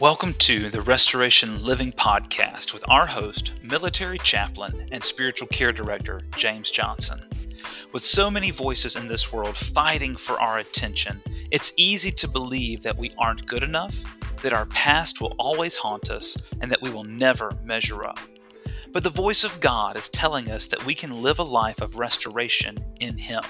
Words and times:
Welcome 0.00 0.34
to 0.34 0.70
the 0.70 0.82
Restoration 0.82 1.60
Living 1.64 1.90
Podcast 1.90 2.72
with 2.72 2.88
our 2.88 3.04
host, 3.04 3.54
military 3.64 4.18
chaplain, 4.18 4.86
and 4.92 5.02
spiritual 5.02 5.48
care 5.48 5.72
director, 5.72 6.20
James 6.36 6.70
Johnson. 6.70 7.18
With 7.92 8.04
so 8.04 8.30
many 8.30 8.52
voices 8.52 8.94
in 8.94 9.08
this 9.08 9.32
world 9.32 9.56
fighting 9.56 10.14
for 10.14 10.40
our 10.40 10.58
attention, 10.58 11.20
it's 11.50 11.72
easy 11.76 12.12
to 12.12 12.28
believe 12.28 12.84
that 12.84 12.96
we 12.96 13.10
aren't 13.18 13.46
good 13.46 13.64
enough, 13.64 14.04
that 14.42 14.52
our 14.52 14.66
past 14.66 15.20
will 15.20 15.34
always 15.36 15.76
haunt 15.76 16.12
us, 16.12 16.36
and 16.60 16.70
that 16.70 16.80
we 16.80 16.90
will 16.90 17.02
never 17.02 17.50
measure 17.64 18.04
up. 18.04 18.20
But 18.92 19.02
the 19.02 19.10
voice 19.10 19.42
of 19.42 19.58
God 19.58 19.96
is 19.96 20.08
telling 20.08 20.52
us 20.52 20.66
that 20.66 20.86
we 20.86 20.94
can 20.94 21.22
live 21.24 21.40
a 21.40 21.42
life 21.42 21.80
of 21.80 21.98
restoration 21.98 22.78
in 23.00 23.18
Him. 23.18 23.42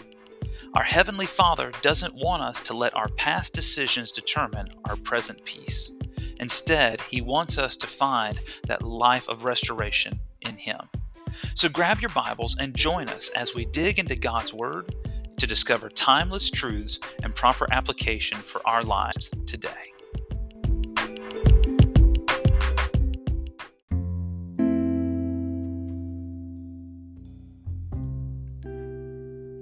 Our 0.72 0.82
Heavenly 0.82 1.26
Father 1.26 1.72
doesn't 1.82 2.14
want 2.14 2.41
us 2.41 2.62
to 2.62 2.74
let 2.74 2.96
our 2.96 3.09
past 3.09 3.52
decisions 3.52 4.10
determine 4.10 4.69
our 4.87 4.96
present 4.96 5.45
peace. 5.45 5.92
Instead, 6.41 7.01
He 7.02 7.20
wants 7.20 7.59
us 7.59 7.77
to 7.77 7.87
find 7.87 8.41
that 8.66 8.83
life 8.83 9.29
of 9.29 9.45
restoration 9.45 10.20
in 10.42 10.56
Him. 10.56 10.80
So 11.55 11.69
grab 11.69 12.01
your 12.01 12.10
Bibles 12.10 12.56
and 12.59 12.74
join 12.74 13.09
us 13.09 13.29
as 13.30 13.55
we 13.55 13.65
dig 13.66 13.98
into 13.98 14.16
God's 14.16 14.55
Word 14.55 14.95
to 15.38 15.46
discover 15.46 15.88
timeless 15.88 16.51
truths 16.51 16.98
and 17.23 17.34
proper 17.34 17.66
application 17.73 18.38
for 18.38 18.60
our 18.66 18.82
lives 18.82 19.30
today. 19.46 19.69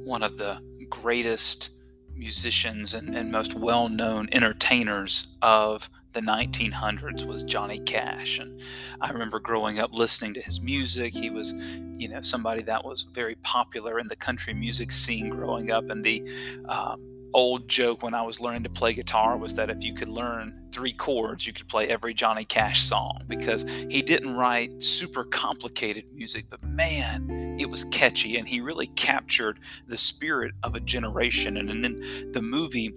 One 0.05 0.23
of 0.23 0.39
the 0.39 0.61
greatest 0.89 1.71
musicians 2.15 2.95
and, 2.95 3.15
and 3.15 3.31
most 3.31 3.55
well 3.55 3.89
known 3.89 4.29
entertainers 4.33 5.29
of 5.43 5.91
the 6.17 6.23
1900s 6.23 7.27
was 7.27 7.43
Johnny 7.43 7.79
Cash. 7.81 8.39
And 8.39 8.59
I 9.03 9.11
remember 9.11 9.39
growing 9.39 9.79
up 9.79 9.93
listening 9.93 10.33
to 10.33 10.41
his 10.41 10.63
music. 10.63 11.13
He 11.13 11.29
was, 11.29 11.53
you 11.99 12.09
know, 12.09 12.23
somebody 12.23 12.63
that 12.63 12.83
was 12.83 13.03
very 13.13 13.35
popular 13.43 13.99
in 13.99 14.09
the 14.09 14.17
country 14.17 14.55
music 14.55 14.93
scene 14.93 15.29
growing 15.29 15.71
up. 15.71 15.91
And 15.91 16.03
the 16.03 16.27
um, 16.71 17.03
old 17.35 17.69
joke 17.69 18.03
when 18.03 18.15
I 18.15 18.23
was 18.23 18.41
learning 18.41 18.63
to 18.63 18.71
play 18.71 18.95
guitar 18.95 19.37
was 19.37 19.57
that 19.57 19.69
if 19.69 19.83
you 19.83 19.93
could 19.93 20.09
learn 20.09 20.59
three 20.73 20.95
chords, 20.95 21.47
you 21.47 21.53
could 21.53 21.69
play 21.69 21.87
every 21.89 22.15
Johnny 22.15 22.47
Cash 22.47 22.81
song 22.83 23.21
because 23.29 23.67
he 23.91 24.01
didn't 24.01 24.35
write 24.37 24.83
super 24.83 25.25
complicated 25.25 26.05
music, 26.15 26.47
but 26.49 26.63
man, 26.63 27.59
it 27.61 27.69
was 27.69 27.85
catchy 27.91 28.39
and 28.39 28.49
he 28.49 28.63
really 28.63 28.87
captured 28.89 29.61
the 29.87 29.99
spirit 29.99 30.55
of 30.63 30.75
a 30.75 30.81
generation. 30.81 31.59
And, 31.59 31.69
and 31.69 31.85
then 31.85 32.33
the 32.33 32.41
movie 32.41 32.95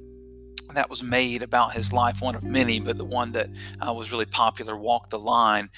that 0.73 0.89
was 0.89 1.03
made 1.03 1.41
about 1.41 1.73
his 1.73 1.91
life, 1.91 2.21
one 2.21 2.35
of 2.35 2.43
many, 2.43 2.79
but 2.79 2.97
the 2.97 3.05
one 3.05 3.31
that 3.31 3.49
uh, 3.85 3.93
was 3.93 4.11
really 4.11 4.25
popular, 4.25 4.77
Walk 4.77 5.09
the 5.09 5.19
Line. 5.19 5.69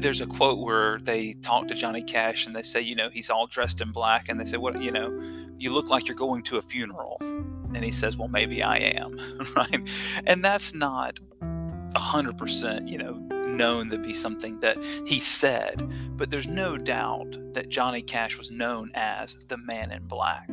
There's 0.00 0.20
a 0.20 0.26
quote 0.26 0.58
where 0.58 0.98
they 1.00 1.32
talk 1.34 1.68
to 1.68 1.74
Johnny 1.74 2.02
Cash 2.02 2.46
and 2.46 2.54
they 2.54 2.62
say, 2.62 2.80
you 2.80 2.94
know, 2.94 3.08
he's 3.10 3.30
all 3.30 3.46
dressed 3.46 3.80
in 3.80 3.92
black. 3.92 4.28
And 4.28 4.38
they 4.38 4.44
say, 4.44 4.56
what, 4.56 4.80
you 4.80 4.92
know, 4.92 5.18
you 5.58 5.70
look 5.70 5.90
like 5.90 6.06
you're 6.06 6.16
going 6.16 6.42
to 6.44 6.58
a 6.58 6.62
funeral. 6.62 7.16
And 7.20 7.84
he 7.84 7.90
says, 7.90 8.16
well, 8.16 8.28
maybe 8.28 8.62
I 8.62 8.76
am, 8.76 9.18
right? 9.56 9.88
And 10.26 10.44
that's 10.44 10.74
not 10.74 11.18
100%, 11.40 12.88
you 12.88 12.98
know, 12.98 13.14
known 13.46 13.90
to 13.90 13.98
be 13.98 14.12
something 14.12 14.60
that 14.60 14.76
he 15.06 15.18
said, 15.18 15.82
but 16.16 16.30
there's 16.30 16.46
no 16.46 16.76
doubt 16.76 17.36
that 17.54 17.68
Johnny 17.68 18.02
Cash 18.02 18.36
was 18.38 18.50
known 18.50 18.90
as 18.94 19.36
the 19.48 19.56
man 19.56 19.92
in 19.92 20.06
black. 20.06 20.48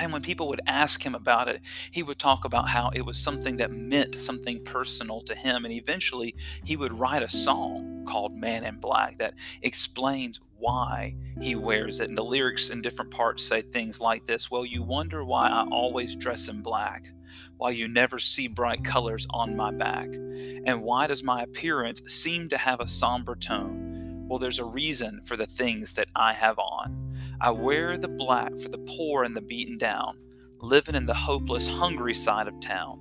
And 0.00 0.12
when 0.12 0.22
people 0.22 0.48
would 0.48 0.62
ask 0.66 1.04
him 1.04 1.14
about 1.14 1.48
it, 1.48 1.60
he 1.90 2.02
would 2.02 2.18
talk 2.18 2.44
about 2.44 2.68
how 2.68 2.90
it 2.94 3.02
was 3.02 3.18
something 3.18 3.58
that 3.58 3.70
meant 3.70 4.14
something 4.14 4.64
personal 4.64 5.20
to 5.22 5.34
him. 5.34 5.64
And 5.64 5.74
eventually, 5.74 6.34
he 6.64 6.76
would 6.76 6.92
write 6.92 7.22
a 7.22 7.28
song 7.28 8.04
called 8.08 8.32
Man 8.32 8.64
in 8.64 8.80
Black 8.80 9.18
that 9.18 9.34
explains 9.62 10.40
why 10.60 11.14
he 11.40 11.54
wears 11.54 12.00
it. 12.00 12.08
And 12.08 12.16
the 12.16 12.24
lyrics 12.24 12.70
in 12.70 12.82
different 12.82 13.10
parts 13.10 13.44
say 13.44 13.62
things 13.62 14.00
like 14.00 14.24
this 14.24 14.50
Well, 14.50 14.64
you 14.64 14.82
wonder 14.82 15.24
why 15.24 15.48
I 15.48 15.66
always 15.70 16.16
dress 16.16 16.48
in 16.48 16.62
black, 16.62 17.10
why 17.56 17.70
you 17.70 17.88
never 17.88 18.18
see 18.18 18.48
bright 18.48 18.84
colors 18.84 19.26
on 19.30 19.56
my 19.56 19.70
back, 19.70 20.08
and 20.12 20.82
why 20.82 21.06
does 21.06 21.22
my 21.22 21.42
appearance 21.42 22.02
seem 22.06 22.48
to 22.50 22.58
have 22.58 22.80
a 22.80 22.88
somber 22.88 23.36
tone? 23.36 24.26
Well, 24.28 24.38
there's 24.38 24.60
a 24.60 24.64
reason 24.64 25.22
for 25.24 25.36
the 25.36 25.46
things 25.46 25.94
that 25.94 26.08
I 26.14 26.32
have 26.32 26.58
on. 26.58 27.09
I 27.42 27.50
wear 27.50 27.96
the 27.96 28.06
black 28.06 28.54
for 28.58 28.68
the 28.68 28.84
poor 28.98 29.24
and 29.24 29.34
the 29.34 29.40
beaten 29.40 29.78
down, 29.78 30.18
living 30.60 30.94
in 30.94 31.06
the 31.06 31.14
hopeless, 31.14 31.66
hungry 31.66 32.12
side 32.12 32.46
of 32.46 32.60
town. 32.60 33.00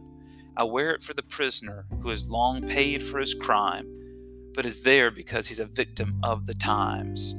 I 0.56 0.64
wear 0.64 0.92
it 0.92 1.04
for 1.04 1.14
the 1.14 1.24
prisoner 1.24 1.86
who 2.02 2.08
has 2.08 2.32
long 2.32 2.66
paid 2.66 3.04
for 3.04 3.20
his 3.20 3.34
crime, 3.34 3.86
but 4.54 4.66
is 4.66 4.84
there 4.84 5.12
because 5.12 5.48
he's 5.48 5.60
a 5.60 5.66
victim 5.66 6.22
of 6.24 6.46
the 6.46 6.54
times. 6.54 7.34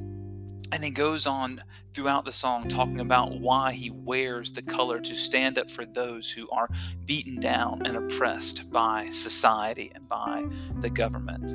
And 0.72 0.84
he 0.84 0.90
goes 0.90 1.26
on 1.26 1.62
throughout 1.94 2.26
the 2.26 2.32
song 2.32 2.68
talking 2.68 3.00
about 3.00 3.40
why 3.40 3.72
he 3.72 3.90
wears 3.90 4.52
the 4.52 4.62
color 4.62 5.00
to 5.00 5.14
stand 5.14 5.56
up 5.56 5.70
for 5.70 5.86
those 5.86 6.30
who 6.30 6.50
are 6.50 6.68
beaten 7.06 7.40
down 7.40 7.86
and 7.86 7.96
oppressed 7.96 8.70
by 8.70 9.08
society 9.08 9.90
and 9.94 10.06
by 10.06 10.44
the 10.80 10.90
government. 10.90 11.50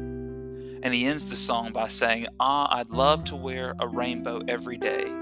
And 0.83 0.91
he 0.91 1.05
ends 1.05 1.29
the 1.29 1.35
song 1.35 1.71
by 1.71 1.87
saying, 1.87 2.25
Ah, 2.39 2.75
I'd 2.75 2.89
love 2.89 3.23
to 3.25 3.35
wear 3.35 3.75
a 3.79 3.87
rainbow 3.87 4.41
every 4.47 4.77
day 4.77 5.13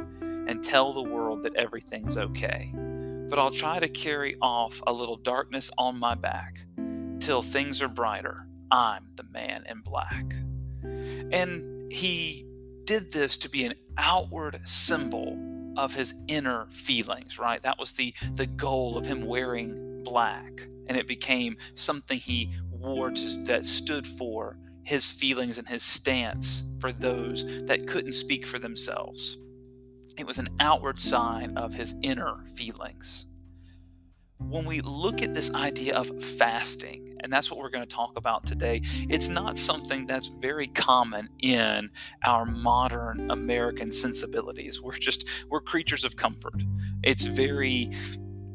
and 0.47 0.63
tell 0.63 0.93
the 0.93 1.03
world 1.03 1.43
that 1.43 1.55
everything's 1.55 2.17
okay. 2.17 2.71
But 3.29 3.39
I'll 3.39 3.51
try 3.51 3.79
to 3.79 3.87
carry 3.87 4.35
off 4.41 4.81
a 4.85 4.93
little 4.93 5.17
darkness 5.17 5.71
on 5.77 5.97
my 5.97 6.15
back 6.15 6.65
till 7.19 7.41
things 7.41 7.81
are 7.81 7.87
brighter. 7.87 8.47
I'm 8.69 9.07
the 9.15 9.23
man 9.23 9.63
in 9.69 9.81
black. 9.81 10.33
And 10.83 11.91
he 11.91 12.45
did 12.85 13.11
this 13.11 13.37
to 13.37 13.49
be 13.49 13.63
an 13.63 13.75
outward 13.97 14.61
symbol 14.65 15.39
of 15.77 15.93
his 15.93 16.13
inner 16.27 16.67
feelings, 16.69 17.39
right? 17.39 17.61
That 17.63 17.79
was 17.79 17.93
the, 17.93 18.13
the 18.35 18.45
goal 18.45 18.97
of 18.97 19.05
him 19.05 19.25
wearing 19.25 20.03
black. 20.03 20.67
And 20.87 20.97
it 20.97 21.07
became 21.07 21.57
something 21.75 22.19
he 22.19 22.53
wore 22.69 23.11
to, 23.11 23.43
that 23.45 23.65
stood 23.65 24.05
for 24.05 24.57
his 24.83 25.09
feelings 25.09 25.57
and 25.57 25.67
his 25.67 25.81
stance 25.81 26.63
for 26.79 26.91
those 26.91 27.45
that 27.65 27.87
couldn't 27.87 28.13
speak 28.13 28.45
for 28.45 28.59
themselves. 28.59 29.37
It 30.15 30.27
was 30.27 30.37
an 30.37 30.49
outward 30.59 30.99
sign 30.99 31.57
of 31.57 31.73
his 31.73 31.95
inner 32.03 32.43
feelings. 32.55 33.25
When 34.37 34.65
we 34.65 34.81
look 34.81 35.21
at 35.21 35.33
this 35.33 35.53
idea 35.55 35.95
of 35.95 36.23
fasting, 36.23 37.17
and 37.21 37.31
that's 37.31 37.49
what 37.49 37.59
we're 37.59 37.69
going 37.69 37.87
to 37.87 37.95
talk 37.95 38.17
about 38.17 38.45
today, 38.45 38.81
it's 39.09 39.29
not 39.29 39.57
something 39.57 40.05
that's 40.05 40.27
very 40.27 40.67
common 40.67 41.29
in 41.39 41.89
our 42.23 42.45
modern 42.45 43.31
American 43.31 43.91
sensibilities. 43.91 44.81
We're 44.81 44.97
just, 44.97 45.25
we're 45.49 45.61
creatures 45.61 46.03
of 46.03 46.15
comfort. 46.15 46.61
It's 47.01 47.23
very 47.23 47.89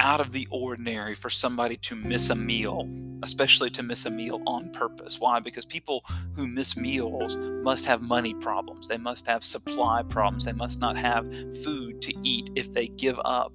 out 0.00 0.20
of 0.20 0.32
the 0.32 0.46
ordinary 0.50 1.14
for 1.14 1.30
somebody 1.30 1.76
to 1.78 1.96
miss 1.96 2.30
a 2.30 2.34
meal, 2.34 2.88
especially 3.22 3.70
to 3.70 3.82
miss 3.82 4.06
a 4.06 4.10
meal 4.10 4.42
on 4.46 4.70
purpose. 4.70 5.18
Why? 5.18 5.40
Because 5.40 5.66
people 5.66 6.04
who 6.34 6.46
miss 6.46 6.76
meals 6.76 7.36
must 7.36 7.86
have 7.86 8.02
money 8.02 8.34
problems. 8.34 8.88
They 8.88 8.98
must 8.98 9.26
have 9.26 9.42
supply 9.42 10.02
problems. 10.02 10.44
They 10.44 10.52
must 10.52 10.80
not 10.80 10.96
have 10.96 11.30
food 11.62 12.00
to 12.02 12.14
eat 12.22 12.50
if 12.54 12.72
they 12.72 12.88
give 12.88 13.18
up 13.24 13.52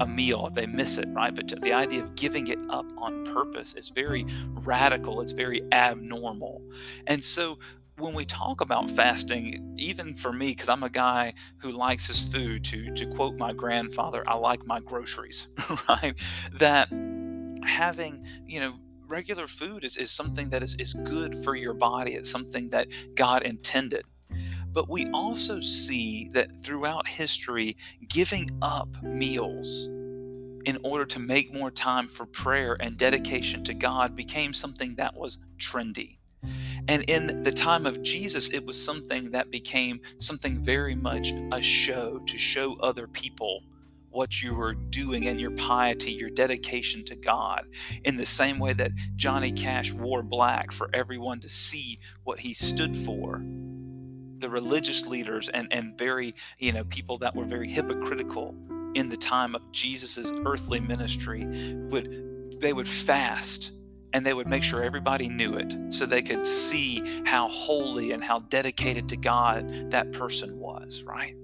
a 0.00 0.06
meal 0.06 0.46
if 0.46 0.54
they 0.54 0.66
miss 0.66 0.98
it, 0.98 1.08
right? 1.12 1.34
But 1.34 1.48
the 1.62 1.72
idea 1.72 2.02
of 2.02 2.14
giving 2.14 2.48
it 2.48 2.58
up 2.68 2.86
on 2.98 3.24
purpose 3.24 3.74
is 3.74 3.90
very 3.90 4.26
radical, 4.48 5.20
it's 5.20 5.32
very 5.32 5.62
abnormal. 5.72 6.62
And 7.06 7.24
so 7.24 7.58
when 7.96 8.14
we 8.14 8.24
talk 8.24 8.60
about 8.60 8.90
fasting, 8.90 9.74
even 9.78 10.14
for 10.14 10.32
me, 10.32 10.48
because 10.48 10.68
I'm 10.68 10.82
a 10.82 10.90
guy 10.90 11.34
who 11.58 11.70
likes 11.70 12.06
his 12.06 12.20
food, 12.20 12.64
to 12.64 12.92
to 12.94 13.06
quote 13.06 13.36
my 13.36 13.52
grandfather, 13.52 14.22
I 14.26 14.36
like 14.36 14.66
my 14.66 14.80
groceries, 14.80 15.48
right? 15.88 16.14
That 16.54 16.88
having, 17.64 18.26
you 18.46 18.60
know, 18.60 18.74
regular 19.06 19.46
food 19.46 19.84
is, 19.84 19.96
is 19.96 20.10
something 20.10 20.48
that 20.50 20.62
is, 20.62 20.74
is 20.78 20.94
good 21.04 21.42
for 21.44 21.54
your 21.54 21.74
body. 21.74 22.14
It's 22.14 22.30
something 22.30 22.68
that 22.70 22.88
God 23.14 23.42
intended. 23.42 24.04
But 24.72 24.88
we 24.88 25.06
also 25.12 25.60
see 25.60 26.28
that 26.32 26.60
throughout 26.60 27.06
history, 27.06 27.76
giving 28.08 28.50
up 28.60 28.88
meals 29.02 29.86
in 30.64 30.78
order 30.82 31.04
to 31.04 31.18
make 31.20 31.54
more 31.54 31.70
time 31.70 32.08
for 32.08 32.26
prayer 32.26 32.76
and 32.80 32.96
dedication 32.96 33.62
to 33.64 33.74
God 33.74 34.16
became 34.16 34.52
something 34.52 34.96
that 34.96 35.14
was 35.14 35.38
trendy. 35.58 36.18
And 36.88 37.02
in 37.04 37.42
the 37.42 37.52
time 37.52 37.86
of 37.86 38.02
Jesus, 38.02 38.50
it 38.50 38.64
was 38.64 38.82
something 38.82 39.30
that 39.30 39.50
became 39.50 40.00
something 40.18 40.62
very 40.62 40.94
much 40.94 41.32
a 41.52 41.62
show 41.62 42.18
to 42.26 42.38
show 42.38 42.76
other 42.80 43.06
people 43.06 43.62
what 44.10 44.42
you 44.42 44.54
were 44.54 44.74
doing 44.74 45.26
and 45.26 45.40
your 45.40 45.50
piety, 45.52 46.12
your 46.12 46.30
dedication 46.30 47.04
to 47.04 47.16
God, 47.16 47.66
in 48.04 48.16
the 48.16 48.26
same 48.26 48.58
way 48.60 48.72
that 48.72 48.92
Johnny 49.16 49.50
Cash 49.50 49.92
wore 49.92 50.22
black 50.22 50.70
for 50.70 50.88
everyone 50.94 51.40
to 51.40 51.48
see 51.48 51.98
what 52.22 52.38
he 52.38 52.54
stood 52.54 52.96
for. 52.96 53.42
The 54.38 54.48
religious 54.48 55.08
leaders 55.08 55.48
and, 55.48 55.66
and 55.72 55.98
very, 55.98 56.34
you 56.58 56.72
know, 56.72 56.84
people 56.84 57.18
that 57.18 57.34
were 57.34 57.44
very 57.44 57.68
hypocritical 57.68 58.54
in 58.94 59.08
the 59.08 59.16
time 59.16 59.54
of 59.54 59.72
Jesus's 59.72 60.32
earthly 60.46 60.78
ministry 60.78 61.44
would 61.90 62.60
they 62.60 62.72
would 62.72 62.88
fast 62.88 63.72
and 64.14 64.24
they 64.24 64.32
would 64.32 64.46
make 64.46 64.62
sure 64.62 64.82
everybody 64.82 65.28
knew 65.28 65.54
it 65.54 65.76
so 65.90 66.06
they 66.06 66.22
could 66.22 66.46
see 66.46 67.02
how 67.26 67.48
holy 67.48 68.12
and 68.12 68.22
how 68.22 68.38
dedicated 68.38 69.08
to 69.08 69.16
God 69.16 69.90
that 69.90 70.12
person 70.12 70.56
was, 70.56 71.02
right? 71.02 71.34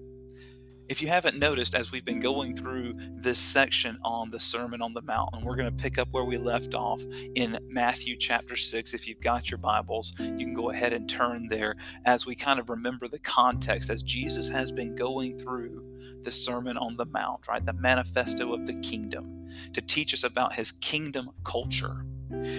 If 0.88 1.02
you 1.02 1.08
haven't 1.08 1.38
noticed, 1.38 1.74
as 1.74 1.92
we've 1.92 2.04
been 2.04 2.20
going 2.20 2.56
through 2.56 2.94
this 3.16 3.38
section 3.38 3.98
on 4.04 4.30
the 4.30 4.40
Sermon 4.40 4.82
on 4.82 4.92
the 4.92 5.02
Mount, 5.02 5.30
and 5.32 5.44
we're 5.44 5.56
going 5.56 5.70
to 5.70 5.82
pick 5.82 5.98
up 5.98 6.08
where 6.10 6.24
we 6.24 6.36
left 6.36 6.74
off 6.74 7.00
in 7.34 7.58
Matthew 7.68 8.16
chapter 8.16 8.56
6. 8.56 8.94
If 8.94 9.06
you've 9.06 9.20
got 9.20 9.50
your 9.50 9.58
Bibles, 9.58 10.12
you 10.18 10.44
can 10.44 10.54
go 10.54 10.70
ahead 10.70 10.92
and 10.92 11.08
turn 11.08 11.48
there 11.48 11.76
as 12.06 12.26
we 12.26 12.34
kind 12.34 12.58
of 12.58 12.70
remember 12.70 13.08
the 13.08 13.20
context 13.20 13.90
as 13.90 14.02
Jesus 14.02 14.48
has 14.48 14.72
been 14.72 14.96
going 14.96 15.38
through 15.38 15.84
the 16.22 16.30
Sermon 16.30 16.76
on 16.76 16.96
the 16.96 17.06
Mount, 17.06 17.46
right? 17.48 17.64
The 17.64 17.72
manifesto 17.72 18.52
of 18.52 18.66
the 18.66 18.74
kingdom 18.74 19.48
to 19.72 19.80
teach 19.80 20.12
us 20.14 20.24
about 20.24 20.54
his 20.54 20.72
kingdom 20.72 21.30
culture. 21.44 22.04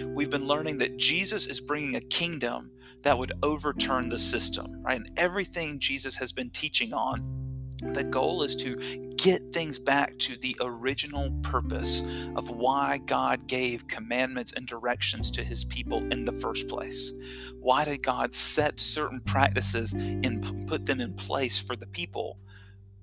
We've 0.08 0.30
been 0.30 0.48
learning 0.48 0.78
that 0.80 0.98
Jesus 0.98 1.48
is 1.48 1.60
bringing 1.60 1.96
a 1.96 2.02
kingdom 2.02 2.72
that 3.04 3.18
would 3.18 3.32
overturn 3.42 4.10
the 4.10 4.20
system, 4.20 4.82
right? 4.82 4.98
And 4.98 5.12
everything 5.18 5.80
Jesus 5.80 6.16
has 6.18 6.32
been 6.32 6.50
teaching 6.50 6.94
on 6.94 7.42
the 7.82 8.04
goal 8.04 8.44
is 8.44 8.56
to 8.58 8.76
get 9.18 9.52
things 9.52 9.80
back 9.80 10.18
to 10.20 10.38
the 10.38 10.56
original 10.62 11.32
purpose 11.42 12.04
of 12.36 12.50
why 12.52 13.00
God 13.00 13.48
gave 13.48 13.88
commandments 13.88 14.54
and 14.54 14.68
directions 14.68 15.32
to 15.32 15.44
his 15.44 15.66
people 15.66 15.98
in 16.12 16.24
the 16.24 16.32
first 16.34 16.68
place. 16.68 17.12
Why 17.60 17.84
did 17.84 18.04
God 18.04 18.36
set 18.36 18.80
certain 18.80 19.20
practices 19.22 19.94
and 19.94 20.68
put 20.68 20.86
them 20.86 21.02
in 21.02 21.16
place 21.16 21.60
for 21.60 21.76
the 21.76 21.88
people 21.88 22.38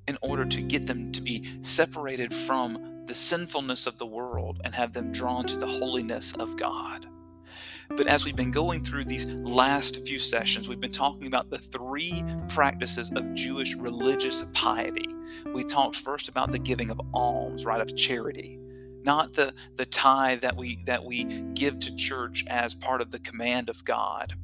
in 0.07 0.17
order 0.23 0.45
to 0.45 0.61
get 0.63 0.87
them 0.87 1.11
to 1.13 1.21
be 1.21 1.45
separated 1.63 2.33
from 2.33 2.88
the 3.09 3.15
sinfulness 3.15 3.87
of 3.87 3.99
the 3.99 4.07
world 4.07 4.61
and 4.63 4.75
have 4.75 4.93
them 4.93 5.11
drawn 5.11 5.47
to 5.47 5.57
the 5.57 5.67
holiness 5.67 6.35
of 6.35 6.57
God? 6.57 7.09
But 7.91 8.07
as 8.07 8.25
we've 8.25 8.37
been 8.37 8.51
going 8.51 8.85
through 8.85 9.05
these 9.05 9.33
last 9.35 10.07
few 10.07 10.19
sessions, 10.19 10.69
we've 10.69 10.81
been 10.81 10.93
talking 10.93 11.27
about 11.27 11.49
the 11.49 11.59
three 11.59 12.23
practices 12.49 13.11
of 13.17 13.35
Jewish 13.35 13.75
religious 13.75 14.45
piety. 14.53 15.09
We 15.55 15.65
talked 15.65 15.97
first 15.97 16.29
about 16.29 16.53
the 16.53 16.59
giving 16.59 16.91
of 16.91 17.01
alms, 17.15 17.65
right, 17.65 17.81
of 17.81 17.97
charity, 17.97 18.59
not 19.05 19.33
the, 19.33 19.55
the 19.77 19.87
tithe 19.87 20.43
that 20.43 20.55
we 20.55 20.83
that 20.85 21.03
we 21.03 21.25
give 21.55 21.81
to 21.81 21.97
church 21.97 22.45
as 22.49 22.75
part 22.75 23.01
of 23.01 23.11
the 23.11 23.21
command 23.21 23.71
of 23.71 23.85
God. 23.85 24.35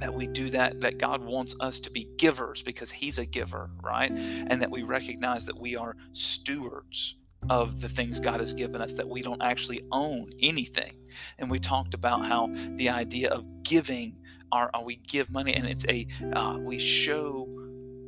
That 0.00 0.14
we 0.14 0.26
do 0.28 0.50
that, 0.50 0.80
that 0.82 0.98
God 0.98 1.24
wants 1.24 1.56
us 1.58 1.80
to 1.80 1.90
be 1.90 2.06
givers 2.18 2.62
because 2.62 2.90
He's 2.90 3.18
a 3.18 3.24
giver, 3.24 3.70
right? 3.82 4.12
And 4.12 4.62
that 4.62 4.70
we 4.70 4.82
recognize 4.82 5.46
that 5.46 5.58
we 5.58 5.74
are 5.74 5.96
stewards 6.12 7.16
of 7.50 7.80
the 7.80 7.88
things 7.88 8.20
God 8.20 8.40
has 8.40 8.54
given 8.54 8.80
us, 8.80 8.94
that 8.94 9.08
we 9.08 9.22
don't 9.22 9.42
actually 9.42 9.80
own 9.92 10.32
anything. 10.40 10.94
And 11.38 11.50
we 11.50 11.58
talked 11.58 11.94
about 11.94 12.24
how 12.24 12.48
the 12.76 12.88
idea 12.88 13.30
of 13.30 13.44
giving, 13.62 14.16
our, 14.52 14.70
uh, 14.74 14.80
we 14.80 14.96
give 14.96 15.30
money, 15.30 15.54
and 15.54 15.66
it's 15.66 15.86
a, 15.88 16.06
uh, 16.34 16.58
we 16.60 16.78
show 16.78 17.46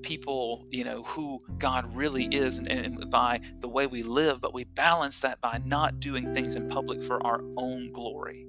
people, 0.02 0.66
you 0.70 0.84
know, 0.84 1.02
who 1.02 1.38
God 1.58 1.94
really 1.94 2.25
is 2.26 2.58
and, 2.58 2.69
and, 2.69 3.10
by 3.10 3.40
the 3.60 3.69
way 3.69 3.87
we 3.87 4.02
live, 4.02 4.40
but 4.40 4.54
we 4.54 4.64
balance 4.64 5.20
that 5.20 5.40
by 5.40 5.60
not 5.64 6.00
doing 6.00 6.32
things 6.34 6.56
in 6.56 6.69
public 6.69 7.02
for 7.02 7.25
our 7.26 7.42
own 7.56 7.92
glory. 7.92 8.46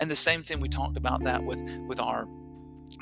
And 0.00 0.10
the 0.10 0.16
same 0.16 0.42
thing 0.42 0.60
we 0.60 0.68
talked 0.68 0.96
about 0.96 1.24
that 1.24 1.42
with 1.42 1.60
with 1.86 2.00
our 2.00 2.26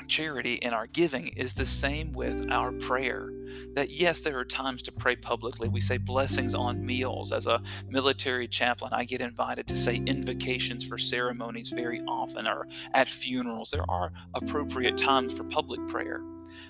charity 0.07 0.61
and 0.63 0.73
our 0.73 0.87
giving 0.87 1.27
is 1.29 1.53
the 1.53 1.65
same 1.65 2.11
with 2.13 2.49
our 2.51 2.71
prayer. 2.71 3.31
That 3.73 3.89
yes, 3.89 4.19
there 4.19 4.37
are 4.37 4.45
times 4.45 4.81
to 4.83 4.91
pray 4.91 5.15
publicly. 5.15 5.69
We 5.69 5.81
say 5.81 5.97
blessings 5.97 6.53
on 6.53 6.85
meals. 6.85 7.31
As 7.31 7.47
a 7.47 7.61
military 7.87 8.47
chaplain, 8.47 8.91
I 8.93 9.05
get 9.05 9.21
invited 9.21 9.67
to 9.67 9.77
say 9.77 9.95
invocations 10.05 10.85
for 10.85 10.97
ceremonies 10.97 11.69
very 11.69 12.01
often 12.07 12.47
or 12.47 12.67
at 12.93 13.07
funerals. 13.07 13.71
There 13.71 13.89
are 13.89 14.11
appropriate 14.33 14.97
times 14.97 15.35
for 15.37 15.43
public 15.45 15.85
prayer. 15.87 16.21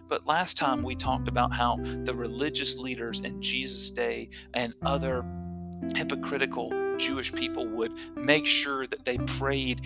But 0.07 0.25
last 0.25 0.57
time 0.57 0.83
we 0.83 0.95
talked 0.95 1.27
about 1.27 1.53
how 1.53 1.77
the 2.03 2.15
religious 2.15 2.77
leaders 2.77 3.19
in 3.19 3.41
Jesus' 3.41 3.89
day 3.89 4.29
and 4.53 4.73
other 4.83 5.25
hypocritical 5.95 6.71
Jewish 6.97 7.31
people 7.31 7.67
would 7.67 7.93
make 8.15 8.45
sure 8.45 8.87
that 8.87 9.05
they 9.05 9.17
prayed 9.19 9.81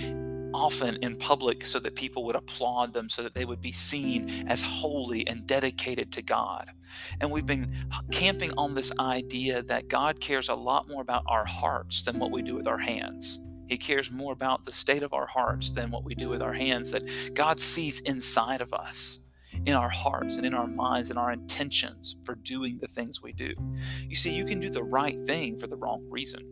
often 0.54 0.98
in 1.02 1.16
public 1.16 1.66
so 1.66 1.80
that 1.80 1.96
people 1.96 2.24
would 2.26 2.36
applaud 2.36 2.94
them, 2.94 3.10
so 3.10 3.24
that 3.24 3.34
they 3.34 3.46
would 3.46 3.62
be 3.62 3.72
seen 3.72 4.46
as 4.48 4.62
holy 4.62 5.26
and 5.28 5.46
dedicated 5.48 6.12
to 6.14 6.22
God. 6.22 6.72
And 7.20 7.32
we've 7.32 7.46
been 7.46 7.74
camping 8.12 8.52
on 8.58 8.74
this 8.74 8.92
idea 9.00 9.64
that 9.64 9.88
God 9.88 10.20
cares 10.20 10.50
a 10.50 10.56
lot 10.56 10.90
more 10.90 11.02
about 11.02 11.24
our 11.28 11.46
hearts 11.46 12.04
than 12.04 12.20
what 12.20 12.32
we 12.32 12.42
do 12.42 12.56
with 12.56 12.68
our 12.68 12.78
hands. 12.78 13.40
He 13.68 13.78
cares 13.78 14.12
more 14.12 14.34
about 14.34 14.66
the 14.66 14.72
state 14.72 15.04
of 15.04 15.14
our 15.14 15.28
hearts 15.28 15.72
than 15.72 15.92
what 15.92 16.04
we 16.04 16.14
do 16.14 16.28
with 16.28 16.42
our 16.42 16.54
hands, 16.54 16.92
that 16.92 17.04
God 17.34 17.60
sees 17.60 18.02
inside 18.02 18.60
of 18.60 18.74
us 18.74 19.20
in 19.66 19.76
our 19.76 19.90
hearts 19.90 20.38
and 20.38 20.46
in 20.46 20.54
our 20.54 20.68
minds 20.68 21.10
and 21.10 21.20
our 21.20 21.32
intentions 21.32 22.18
for 22.26 22.36
doing 22.36 22.80
the 22.82 22.88
things 22.88 23.22
we 23.22 23.32
do. 23.32 23.54
You 24.08 24.16
see, 24.16 24.34
you 24.34 24.46
can 24.46 24.60
do 24.60 24.70
the 24.70 24.84
right 24.84 25.20
thing 25.26 25.58
for 25.58 25.68
the 25.68 25.78
wrong 25.78 26.06
reason 26.10 26.51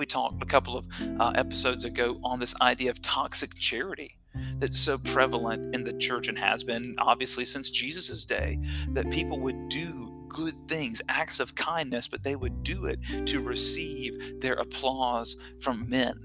we 0.00 0.06
talked 0.06 0.42
a 0.42 0.46
couple 0.46 0.78
of 0.78 0.86
uh, 1.20 1.30
episodes 1.34 1.84
ago 1.84 2.18
on 2.24 2.40
this 2.40 2.58
idea 2.62 2.90
of 2.90 3.02
toxic 3.02 3.54
charity 3.54 4.16
that's 4.58 4.80
so 4.80 4.96
prevalent 4.96 5.74
in 5.74 5.84
the 5.84 5.92
church 5.92 6.26
and 6.26 6.38
has 6.38 6.64
been 6.64 6.94
obviously 6.98 7.44
since 7.44 7.68
Jesus' 7.70 8.24
day 8.24 8.58
that 8.94 9.10
people 9.10 9.38
would 9.40 9.68
do 9.68 10.24
good 10.26 10.54
things, 10.68 11.02
acts 11.10 11.38
of 11.38 11.54
kindness, 11.54 12.08
but 12.08 12.22
they 12.22 12.34
would 12.34 12.62
do 12.62 12.86
it 12.86 12.98
to 13.26 13.40
receive 13.40 14.40
their 14.40 14.54
applause 14.54 15.36
from 15.60 15.86
men 15.86 16.18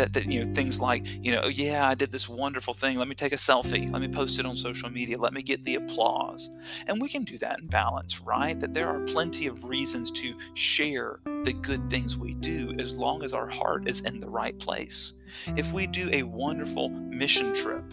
that, 0.00 0.14
that 0.14 0.30
you 0.30 0.42
know 0.42 0.54
things 0.54 0.80
like 0.80 1.06
you 1.06 1.30
know 1.30 1.46
yeah 1.46 1.86
i 1.86 1.94
did 1.94 2.10
this 2.10 2.28
wonderful 2.28 2.72
thing. 2.72 2.96
Let 2.96 3.08
me 3.08 3.14
take 3.14 3.32
a 3.32 3.36
selfie. 3.36 3.90
Let 3.92 4.00
me 4.00 4.08
post 4.08 4.38
it 4.38 4.46
on 4.46 4.56
social 4.56 4.88
media. 4.90 5.18
Let 5.18 5.34
me 5.34 5.42
get 5.42 5.64
the 5.64 5.74
applause. 5.74 6.48
And 6.86 7.00
we 7.00 7.08
can 7.08 7.22
do 7.22 7.36
that 7.38 7.60
in 7.60 7.66
balance 7.66 8.20
right? 8.20 8.58
That 8.58 8.72
there 8.72 8.88
are 8.88 9.00
plenty 9.00 9.46
of 9.46 9.64
reasons 9.64 10.10
to 10.12 10.34
share 10.54 11.20
the 11.44 11.52
good 11.52 11.90
things 11.90 12.16
we 12.16 12.34
do 12.34 12.74
as 12.78 12.96
long 12.96 13.22
as 13.22 13.32
our 13.32 13.48
heart 13.48 13.88
is 13.88 14.00
in 14.00 14.20
the 14.20 14.30
right 14.30 14.58
place. 14.58 15.14
If 15.56 15.72
we 15.72 15.86
do 15.86 16.08
a 16.12 16.22
wonderful 16.22 16.88
mission 16.88 17.54
trip 17.54 17.84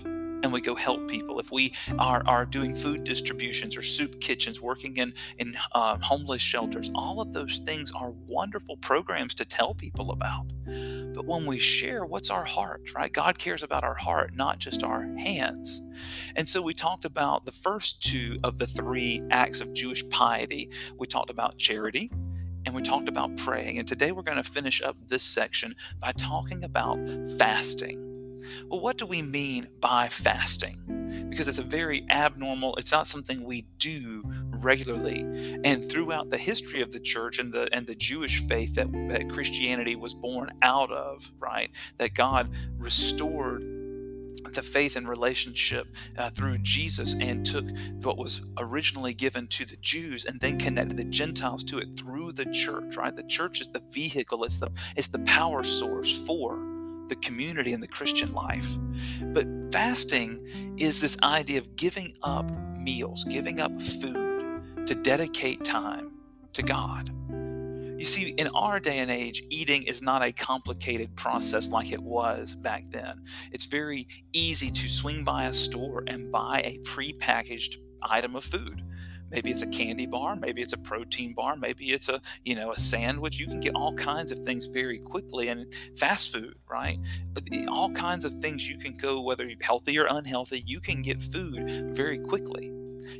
and 0.43 0.51
we 0.53 0.61
go 0.61 0.75
help 0.75 1.07
people, 1.07 1.39
if 1.39 1.51
we 1.51 1.73
are, 1.97 2.23
are 2.27 2.45
doing 2.45 2.75
food 2.75 3.03
distributions 3.03 3.75
or 3.75 3.81
soup 3.81 4.19
kitchens, 4.21 4.61
working 4.61 4.97
in, 4.97 5.13
in 5.37 5.57
uh, 5.73 5.97
homeless 6.01 6.41
shelters, 6.41 6.91
all 6.93 7.21
of 7.21 7.33
those 7.33 7.59
things 7.59 7.91
are 7.91 8.11
wonderful 8.27 8.77
programs 8.77 9.33
to 9.35 9.45
tell 9.45 9.73
people 9.73 10.11
about. 10.11 10.45
But 10.65 11.25
when 11.25 11.45
we 11.45 11.57
share, 11.57 12.05
what's 12.05 12.29
our 12.29 12.45
heart, 12.45 12.93
right? 12.93 13.11
God 13.11 13.39
cares 13.39 13.63
about 13.63 13.83
our 13.83 13.95
heart, 13.95 14.35
not 14.35 14.59
just 14.59 14.83
our 14.83 15.03
hands. 15.17 15.81
And 16.35 16.47
so 16.47 16.61
we 16.61 16.73
talked 16.73 17.05
about 17.05 17.45
the 17.45 17.51
first 17.51 18.03
two 18.03 18.37
of 18.43 18.59
the 18.59 18.67
three 18.67 19.21
acts 19.31 19.59
of 19.59 19.73
Jewish 19.73 20.07
piety. 20.09 20.69
We 20.97 21.07
talked 21.07 21.29
about 21.29 21.57
charity, 21.57 22.11
and 22.65 22.75
we 22.75 22.81
talked 22.81 23.09
about 23.09 23.35
praying. 23.37 23.79
And 23.79 23.87
today 23.87 24.11
we're 24.11 24.23
going 24.23 24.41
to 24.41 24.49
finish 24.49 24.81
up 24.81 24.97
this 25.07 25.23
section 25.23 25.75
by 25.99 26.11
talking 26.11 26.63
about 26.63 26.99
fasting. 27.37 28.16
Well, 28.67 28.79
what 28.79 28.97
do 28.97 29.05
we 29.05 29.21
mean 29.21 29.67
by 29.79 30.09
fasting? 30.09 31.27
Because 31.29 31.47
it's 31.47 31.59
a 31.59 31.63
very 31.63 32.05
abnormal, 32.09 32.75
it's 32.75 32.91
not 32.91 33.07
something 33.07 33.43
we 33.43 33.61
do 33.77 34.23
regularly. 34.51 35.21
And 35.63 35.89
throughout 35.89 36.29
the 36.29 36.37
history 36.37 36.81
of 36.81 36.91
the 36.91 36.99
church 36.99 37.39
and 37.39 37.53
the 37.53 37.69
and 37.71 37.85
the 37.87 37.95
Jewish 37.95 38.45
faith 38.47 38.75
that, 38.75 38.91
that 39.09 39.29
Christianity 39.29 39.95
was 39.95 40.13
born 40.13 40.51
out 40.61 40.91
of, 40.91 41.31
right? 41.39 41.69
That 41.97 42.13
God 42.13 42.53
restored 42.77 43.63
the 44.53 44.61
faith 44.61 44.95
and 44.95 45.07
relationship 45.07 45.87
uh, 46.17 46.29
through 46.29 46.57
Jesus 46.59 47.15
and 47.19 47.45
took 47.45 47.65
what 48.01 48.17
was 48.17 48.45
originally 48.57 49.13
given 49.13 49.47
to 49.47 49.65
the 49.65 49.75
Jews 49.77 50.25
and 50.25 50.39
then 50.39 50.57
connected 50.57 50.97
the 50.97 51.03
Gentiles 51.03 51.63
to 51.65 51.79
it 51.79 51.97
through 51.97 52.31
the 52.31 52.45
church, 52.45 52.95
right? 52.95 53.15
The 53.15 53.23
church 53.23 53.61
is 53.61 53.69
the 53.69 53.81
vehicle, 53.91 54.43
it's 54.43 54.59
the 54.59 54.71
it's 54.95 55.07
the 55.07 55.19
power 55.19 55.63
source 55.63 56.25
for 56.25 56.76
the 57.09 57.15
community 57.17 57.73
and 57.73 57.81
the 57.81 57.87
Christian 57.87 58.33
life. 58.33 58.77
But 59.21 59.47
fasting 59.71 60.75
is 60.77 61.01
this 61.01 61.17
idea 61.23 61.59
of 61.59 61.75
giving 61.75 62.15
up 62.23 62.49
meals, 62.77 63.23
giving 63.23 63.59
up 63.59 63.81
food 63.81 64.61
to 64.85 64.95
dedicate 64.95 65.63
time 65.63 66.11
to 66.53 66.63
God. 66.63 67.11
You 67.97 68.05
see, 68.05 68.29
in 68.29 68.47
our 68.49 68.79
day 68.79 68.99
and 68.99 69.09
age, 69.09 69.43
eating 69.49 69.83
is 69.83 70.03
not 70.03 70.23
a 70.23 70.31
complicated 70.31 71.15
process 71.15 71.69
like 71.69 71.91
it 71.91 72.01
was 72.01 72.53
back 72.53 72.85
then. 72.89 73.11
It's 73.51 73.65
very 73.65 74.07
easy 74.33 74.69
to 74.69 74.87
swing 74.87 75.23
by 75.23 75.45
a 75.45 75.53
store 75.53 76.03
and 76.05 76.31
buy 76.31 76.61
a 76.63 76.77
prepackaged 76.87 77.77
item 78.03 78.35
of 78.35 78.43
food 78.43 78.83
maybe 79.31 79.51
it's 79.51 79.61
a 79.61 79.67
candy 79.67 80.05
bar 80.05 80.35
maybe 80.35 80.61
it's 80.61 80.73
a 80.73 80.77
protein 80.77 81.33
bar 81.33 81.55
maybe 81.55 81.91
it's 81.91 82.09
a 82.09 82.21
you 82.43 82.55
know 82.55 82.71
a 82.71 82.79
sandwich. 82.79 83.39
You 83.39 83.47
can 83.47 83.59
get 83.59 83.75
all 83.75 83.93
kinds 83.93 84.31
of 84.31 84.39
things 84.39 84.65
very 84.65 84.99
quickly 84.99 85.47
and 85.49 85.73
fast 85.97 86.31
food 86.31 86.55
right? 86.69 86.97
All 87.67 87.91
kinds 87.91 88.25
of 88.25 88.33
things 88.39 88.67
you 88.67 88.77
can 88.77 88.95
go 88.95 89.21
whether 89.21 89.45
you're 89.45 89.57
healthy 89.61 89.97
or 89.99 90.07
unhealthy 90.09 90.63
you 90.65 90.79
can 90.79 91.01
get 91.01 91.21
food 91.21 91.95
very 91.95 92.19
quickly 92.19 92.71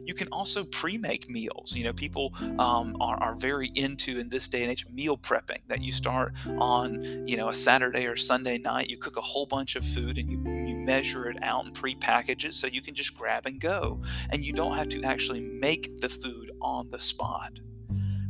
You 0.05 0.13
can 0.13 0.27
also 0.31 0.63
pre-make 0.63 1.29
meals. 1.29 1.73
You 1.75 1.83
know, 1.85 1.93
people 1.93 2.33
um, 2.59 2.95
are, 2.99 3.21
are 3.21 3.35
very 3.35 3.71
into 3.75 4.19
in 4.19 4.29
this 4.29 4.47
day 4.47 4.63
and 4.63 4.71
age 4.71 4.85
meal 4.93 5.17
prepping. 5.17 5.59
That 5.67 5.81
you 5.81 5.91
start 5.91 6.33
on, 6.59 7.27
you 7.27 7.37
know, 7.37 7.49
a 7.49 7.53
Saturday 7.53 8.05
or 8.05 8.15
Sunday 8.15 8.57
night. 8.57 8.89
You 8.89 8.97
cook 8.97 9.17
a 9.17 9.21
whole 9.21 9.45
bunch 9.45 9.75
of 9.75 9.85
food 9.85 10.17
and 10.17 10.29
you 10.29 10.37
you 10.67 10.75
measure 10.75 11.29
it 11.29 11.37
out 11.41 11.65
and 11.65 11.73
pre-package 11.73 12.45
it 12.45 12.55
so 12.55 12.67
you 12.67 12.81
can 12.81 12.93
just 12.93 13.17
grab 13.17 13.45
and 13.45 13.59
go, 13.59 14.01
and 14.29 14.43
you 14.43 14.53
don't 14.53 14.75
have 14.75 14.89
to 14.89 15.03
actually 15.03 15.41
make 15.41 15.99
the 16.01 16.09
food 16.09 16.51
on 16.61 16.89
the 16.89 16.99
spot. 16.99 17.59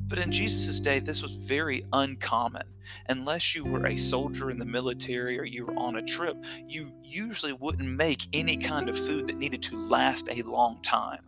But 0.07 0.19
in 0.19 0.31
Jesus' 0.31 0.79
day, 0.79 0.99
this 0.99 1.21
was 1.21 1.33
very 1.33 1.83
uncommon. 1.91 2.63
Unless 3.09 3.53
you 3.53 3.65
were 3.65 3.85
a 3.87 3.97
soldier 3.97 4.49
in 4.49 4.57
the 4.57 4.65
military 4.65 5.37
or 5.37 5.43
you 5.43 5.65
were 5.65 5.75
on 5.75 5.97
a 5.97 6.01
trip, 6.01 6.37
you 6.65 6.93
usually 7.03 7.51
wouldn't 7.51 7.89
make 7.89 8.25
any 8.31 8.55
kind 8.55 8.87
of 8.87 8.97
food 8.97 9.27
that 9.27 9.37
needed 9.37 9.61
to 9.63 9.77
last 9.77 10.29
a 10.31 10.41
long 10.43 10.81
time. 10.81 11.19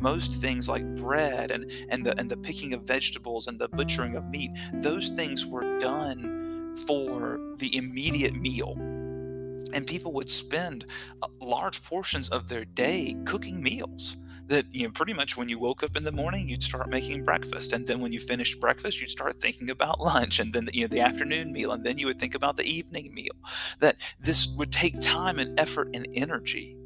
Most 0.00 0.40
things 0.40 0.66
like 0.66 0.94
bread 0.94 1.50
and, 1.50 1.70
and, 1.90 2.06
the, 2.06 2.18
and 2.18 2.30
the 2.30 2.36
picking 2.38 2.72
of 2.72 2.84
vegetables 2.84 3.48
and 3.48 3.58
the 3.58 3.68
butchering 3.68 4.16
of 4.16 4.24
meat, 4.30 4.50
those 4.74 5.10
things 5.10 5.44
were 5.44 5.78
done 5.78 6.74
for 6.86 7.38
the 7.58 7.76
immediate 7.76 8.34
meal. 8.34 8.72
And 9.74 9.86
people 9.86 10.12
would 10.14 10.30
spend 10.30 10.86
uh, 11.22 11.28
large 11.40 11.82
portions 11.84 12.30
of 12.30 12.48
their 12.48 12.64
day 12.64 13.14
cooking 13.26 13.62
meals 13.62 14.16
that 14.52 14.66
you 14.74 14.84
know 14.84 14.90
pretty 14.90 15.14
much 15.14 15.34
when 15.34 15.48
you 15.48 15.58
woke 15.58 15.82
up 15.82 15.96
in 15.96 16.04
the 16.04 16.12
morning 16.12 16.46
you'd 16.46 16.62
start 16.62 16.90
making 16.90 17.24
breakfast 17.24 17.72
and 17.72 17.86
then 17.86 18.00
when 18.00 18.12
you 18.12 18.20
finished 18.20 18.60
breakfast 18.60 19.00
you'd 19.00 19.08
start 19.08 19.40
thinking 19.40 19.70
about 19.70 19.98
lunch 20.10 20.40
and 20.40 20.52
then 20.52 20.68
you 20.74 20.82
know 20.82 20.88
the 20.88 21.00
afternoon 21.00 21.52
meal 21.52 21.72
and 21.72 21.84
then 21.84 21.96
you 21.96 22.06
would 22.06 22.20
think 22.20 22.34
about 22.34 22.56
the 22.58 22.64
evening 22.64 23.12
meal. 23.14 23.32
That 23.80 23.96
this 24.20 24.46
would 24.58 24.70
take 24.70 25.00
time 25.00 25.38
and 25.38 25.58
effort 25.58 25.88
and 25.94 26.06
energy 26.14 26.76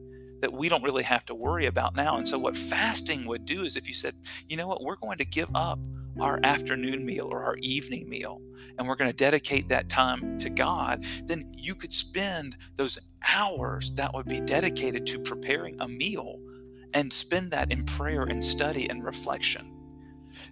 that 0.40 0.52
we 0.52 0.68
don't 0.68 0.84
really 0.84 1.02
have 1.02 1.24
to 1.24 1.34
worry 1.34 1.66
about 1.66 1.96
now. 1.96 2.18
And 2.18 2.28
so 2.28 2.38
what 2.38 2.56
fasting 2.56 3.24
would 3.24 3.46
do 3.46 3.62
is 3.62 3.74
if 3.76 3.88
you 3.88 3.94
said 3.94 4.14
you 4.48 4.56
know 4.56 4.68
what? 4.68 4.82
We're 4.82 4.96
going 4.96 5.18
to 5.18 5.24
give 5.24 5.50
up 5.54 5.80
our 6.20 6.38
afternoon 6.44 7.04
meal 7.04 7.26
or 7.30 7.42
our 7.42 7.56
evening 7.56 8.08
meal 8.08 8.40
and 8.78 8.86
we're 8.86 8.96
going 8.96 9.10
to 9.10 9.16
dedicate 9.16 9.68
that 9.68 9.88
time 9.88 10.38
to 10.38 10.50
God, 10.50 11.04
then 11.24 11.52
you 11.52 11.74
could 11.74 11.92
spend 11.92 12.56
those 12.76 12.98
hours 13.34 13.92
that 13.94 14.14
would 14.14 14.26
be 14.26 14.40
dedicated 14.40 15.04
to 15.08 15.18
preparing 15.18 15.76
a 15.80 15.88
meal 15.88 16.38
and 16.94 17.12
spend 17.12 17.50
that 17.52 17.70
in 17.70 17.84
prayer 17.84 18.24
and 18.24 18.42
study 18.42 18.88
and 18.88 19.04
reflection. 19.04 19.72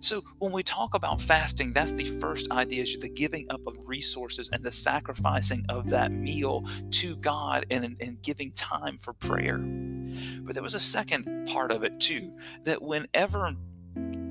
So, 0.00 0.22
when 0.38 0.52
we 0.52 0.62
talk 0.62 0.94
about 0.94 1.20
fasting, 1.20 1.72
that's 1.72 1.92
the 1.92 2.04
first 2.04 2.50
idea 2.50 2.82
is 2.82 2.98
the 2.98 3.08
giving 3.08 3.46
up 3.50 3.60
of 3.66 3.76
resources 3.86 4.50
and 4.52 4.62
the 4.62 4.72
sacrificing 4.72 5.64
of 5.68 5.88
that 5.90 6.12
meal 6.12 6.64
to 6.92 7.16
God 7.16 7.64
and, 7.70 7.96
and 8.00 8.22
giving 8.22 8.52
time 8.52 8.98
for 8.98 9.14
prayer. 9.14 9.58
But 9.58 10.54
there 10.54 10.62
was 10.62 10.74
a 10.74 10.80
second 10.80 11.48
part 11.48 11.72
of 11.72 11.84
it 11.84 12.00
too 12.00 12.32
that 12.64 12.82
whenever 12.82 13.54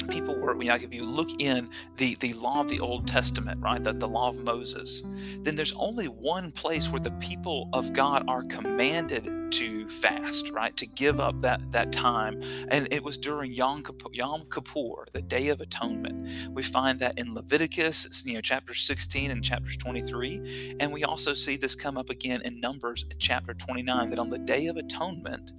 people 0.07 0.35
were, 0.35 0.55
you 0.61 0.69
know, 0.69 0.75
if 0.75 0.93
you 0.93 1.03
look 1.03 1.29
in 1.39 1.69
the, 1.97 2.15
the 2.15 2.33
law 2.33 2.61
of 2.61 2.69
the 2.69 2.79
Old 2.79 3.07
Testament, 3.07 3.61
right, 3.61 3.83
the, 3.83 3.93
the 3.93 4.07
law 4.07 4.29
of 4.29 4.37
Moses, 4.37 5.03
then 5.39 5.55
there's 5.55 5.73
only 5.73 6.07
one 6.07 6.51
place 6.51 6.89
where 6.89 6.99
the 6.99 7.11
people 7.11 7.69
of 7.73 7.93
God 7.93 8.23
are 8.27 8.43
commanded 8.43 9.51
to 9.53 9.87
fast, 9.87 10.49
right, 10.49 10.75
to 10.77 10.85
give 10.85 11.19
up 11.19 11.39
that, 11.41 11.59
that 11.71 11.91
time. 11.91 12.41
And 12.69 12.87
it 12.91 13.03
was 13.03 13.17
during 13.17 13.51
Yom 13.51 13.83
Kippur, 13.83 14.09
Yom 14.11 14.45
Kippur, 14.51 15.05
the 15.13 15.21
Day 15.21 15.49
of 15.49 15.61
Atonement. 15.61 16.27
We 16.51 16.63
find 16.63 16.99
that 16.99 17.17
in 17.19 17.33
Leviticus, 17.33 18.23
you 18.25 18.33
know, 18.33 18.41
chapter 18.41 18.73
16 18.73 19.29
and 19.29 19.43
chapters 19.43 19.77
23. 19.77 20.77
And 20.79 20.91
we 20.91 21.03
also 21.03 21.33
see 21.33 21.55
this 21.55 21.75
come 21.75 21.97
up 21.97 22.09
again 22.09 22.41
in 22.41 22.59
Numbers 22.59 23.05
chapter 23.19 23.53
29, 23.53 24.09
that 24.09 24.19
on 24.19 24.29
the 24.29 24.39
Day 24.39 24.67
of 24.67 24.77
Atonement, 24.77 25.53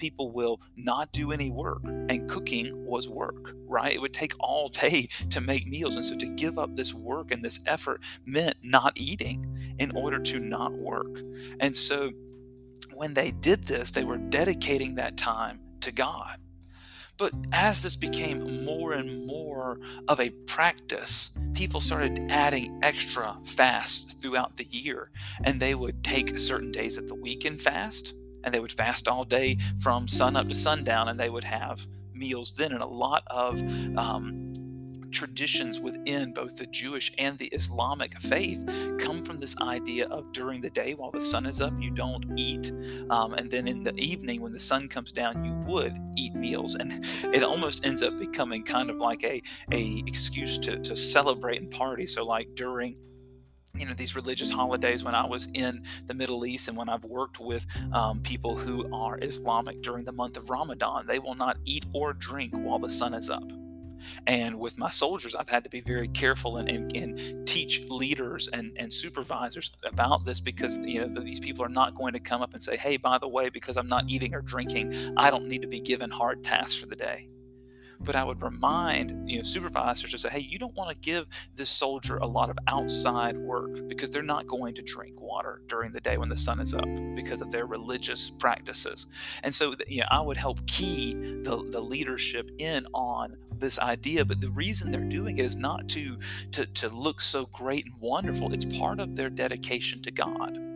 people 0.00 0.32
will 0.32 0.60
not 0.76 1.12
do 1.12 1.30
any 1.30 1.50
work 1.50 1.82
and 1.84 2.28
cooking 2.28 2.84
was 2.84 3.08
work 3.08 3.54
right 3.66 3.94
it 3.94 4.00
would 4.00 4.14
take 4.14 4.32
all 4.40 4.68
day 4.68 5.08
to 5.28 5.40
make 5.40 5.66
meals 5.66 5.96
and 5.96 6.04
so 6.04 6.16
to 6.16 6.26
give 6.34 6.58
up 6.58 6.74
this 6.74 6.94
work 6.94 7.30
and 7.30 7.42
this 7.42 7.60
effort 7.66 8.02
meant 8.24 8.54
not 8.62 8.98
eating 8.98 9.46
in 9.78 9.94
order 9.96 10.18
to 10.18 10.40
not 10.40 10.72
work 10.72 11.20
and 11.60 11.76
so 11.76 12.10
when 12.94 13.14
they 13.14 13.30
did 13.30 13.64
this 13.64 13.90
they 13.90 14.04
were 14.04 14.18
dedicating 14.18 14.94
that 14.94 15.16
time 15.16 15.60
to 15.80 15.92
god 15.92 16.38
but 17.20 17.34
as 17.52 17.82
this 17.82 17.96
became 17.96 18.64
more 18.64 18.94
and 18.94 19.26
more 19.26 19.78
of 20.08 20.20
a 20.20 20.30
practice, 20.30 21.32
people 21.52 21.82
started 21.82 22.18
adding 22.30 22.80
extra 22.82 23.36
fasts 23.44 24.14
throughout 24.14 24.56
the 24.56 24.64
year. 24.64 25.10
And 25.44 25.60
they 25.60 25.74
would 25.74 26.02
take 26.02 26.38
certain 26.38 26.72
days 26.72 26.96
of 26.96 27.08
the 27.08 27.14
week 27.14 27.44
and 27.44 27.60
fast, 27.60 28.14
and 28.44 28.52
they 28.54 28.60
would 28.60 28.72
fast 28.72 29.08
all 29.08 29.24
day 29.24 29.56
from 29.78 30.08
sun 30.08 30.36
up 30.36 30.48
to 30.48 30.54
sundown 30.54 31.08
and 31.08 31.18
they 31.18 31.30
would 31.30 31.44
have 31.44 31.86
meals 32.14 32.54
then 32.54 32.72
and 32.72 32.82
a 32.82 32.86
lot 32.86 33.22
of 33.28 33.60
um, 33.96 34.50
traditions 35.10 35.80
within 35.80 36.32
both 36.32 36.56
the 36.56 36.66
Jewish 36.66 37.12
and 37.18 37.38
the 37.38 37.46
Islamic 37.46 38.18
faith 38.20 38.64
come 38.98 39.22
from 39.22 39.38
this 39.38 39.56
idea 39.60 40.06
of 40.08 40.32
during 40.32 40.60
the 40.60 40.70
day 40.70 40.94
while 40.94 41.10
the 41.10 41.20
sun 41.20 41.46
is 41.46 41.60
up, 41.60 41.72
you 41.78 41.90
don't 41.90 42.24
eat. 42.38 42.72
Um, 43.10 43.34
and 43.34 43.50
then 43.50 43.68
in 43.68 43.82
the 43.82 43.94
evening, 43.96 44.40
when 44.40 44.52
the 44.52 44.58
sun 44.58 44.88
comes 44.88 45.12
down, 45.12 45.44
you 45.44 45.52
would 45.66 45.94
eat 46.16 46.34
meals. 46.34 46.74
And 46.74 47.04
it 47.34 47.42
almost 47.42 47.84
ends 47.84 48.02
up 48.02 48.18
becoming 48.18 48.62
kind 48.62 48.90
of 48.90 48.96
like 48.96 49.24
a, 49.24 49.42
a 49.72 50.02
excuse 50.06 50.58
to, 50.60 50.78
to 50.78 50.96
celebrate 50.96 51.60
and 51.60 51.70
party. 51.70 52.06
So, 52.06 52.24
like 52.24 52.54
during 52.54 52.96
you 53.76 53.86
know 53.86 53.94
these 53.94 54.16
religious 54.16 54.50
holidays 54.50 55.04
when 55.04 55.14
i 55.14 55.24
was 55.24 55.48
in 55.54 55.82
the 56.06 56.14
middle 56.14 56.44
east 56.44 56.68
and 56.68 56.76
when 56.76 56.88
i've 56.88 57.04
worked 57.04 57.40
with 57.40 57.66
um, 57.92 58.20
people 58.20 58.56
who 58.56 58.92
are 58.92 59.18
islamic 59.22 59.80
during 59.82 60.04
the 60.04 60.12
month 60.12 60.36
of 60.36 60.50
ramadan 60.50 61.06
they 61.06 61.18
will 61.18 61.34
not 61.34 61.56
eat 61.64 61.86
or 61.94 62.12
drink 62.12 62.52
while 62.54 62.78
the 62.78 62.90
sun 62.90 63.14
is 63.14 63.30
up. 63.30 63.52
And 64.26 64.58
with 64.58 64.78
my 64.78 64.88
soldiers 64.88 65.34
i've 65.34 65.48
had 65.48 65.62
to 65.64 65.70
be 65.70 65.80
very 65.80 66.08
careful 66.08 66.56
and, 66.56 66.70
and, 66.70 66.96
and 66.96 67.46
teach 67.46 67.82
leaders 67.90 68.48
and, 68.52 68.72
and 68.76 68.92
supervisors 68.92 69.72
about 69.84 70.24
this 70.24 70.40
because 70.40 70.78
you 70.78 71.00
know 71.00 71.22
these 71.22 71.40
people 71.40 71.64
are 71.64 71.68
not 71.68 71.94
going 71.94 72.14
to 72.14 72.20
come 72.20 72.40
up 72.40 72.54
and 72.54 72.62
say 72.62 72.76
hey 72.76 72.96
by 72.96 73.18
the 73.18 73.28
way 73.28 73.50
because 73.50 73.76
i'm 73.76 73.88
not 73.88 74.04
eating 74.08 74.34
or 74.34 74.40
drinking 74.40 75.14
i 75.18 75.30
don't 75.30 75.46
need 75.46 75.60
to 75.60 75.68
be 75.68 75.80
given 75.80 76.10
hard 76.10 76.42
tasks 76.42 76.74
for 76.74 76.86
the 76.86 76.96
day 76.96 77.29
but 78.00 78.16
I 78.16 78.24
would 78.24 78.42
remind 78.42 79.30
you 79.30 79.38
know 79.38 79.42
supervisors 79.42 80.10
to 80.10 80.18
say, 80.18 80.28
hey, 80.30 80.40
you 80.40 80.58
don't 80.58 80.74
want 80.74 80.90
to 80.90 80.96
give 80.96 81.28
this 81.54 81.70
soldier 81.70 82.16
a 82.18 82.26
lot 82.26 82.50
of 82.50 82.58
outside 82.66 83.36
work 83.36 83.88
because 83.88 84.10
they're 84.10 84.22
not 84.22 84.46
going 84.46 84.74
to 84.74 84.82
drink 84.82 85.20
water 85.20 85.62
during 85.68 85.92
the 85.92 86.00
day 86.00 86.16
when 86.16 86.28
the 86.28 86.36
sun 86.36 86.60
is 86.60 86.74
up 86.74 86.88
because 87.14 87.42
of 87.42 87.50
their 87.50 87.66
religious 87.66 88.30
practices. 88.30 89.06
And 89.42 89.54
so 89.54 89.74
you 89.86 90.00
know, 90.00 90.06
I 90.10 90.20
would 90.20 90.36
help 90.36 90.66
key 90.66 91.14
the, 91.14 91.68
the 91.70 91.80
leadership 91.80 92.50
in 92.58 92.86
on 92.94 93.36
this 93.58 93.78
idea. 93.78 94.24
But 94.24 94.40
the 94.40 94.50
reason 94.50 94.90
they're 94.90 95.00
doing 95.00 95.38
it 95.38 95.44
is 95.44 95.56
not 95.56 95.88
to, 95.90 96.18
to, 96.52 96.66
to 96.66 96.88
look 96.88 97.20
so 97.20 97.46
great 97.46 97.84
and 97.84 97.94
wonderful. 98.00 98.52
It's 98.52 98.64
part 98.64 99.00
of 99.00 99.16
their 99.16 99.30
dedication 99.30 100.02
to 100.02 100.10
God. 100.10 100.69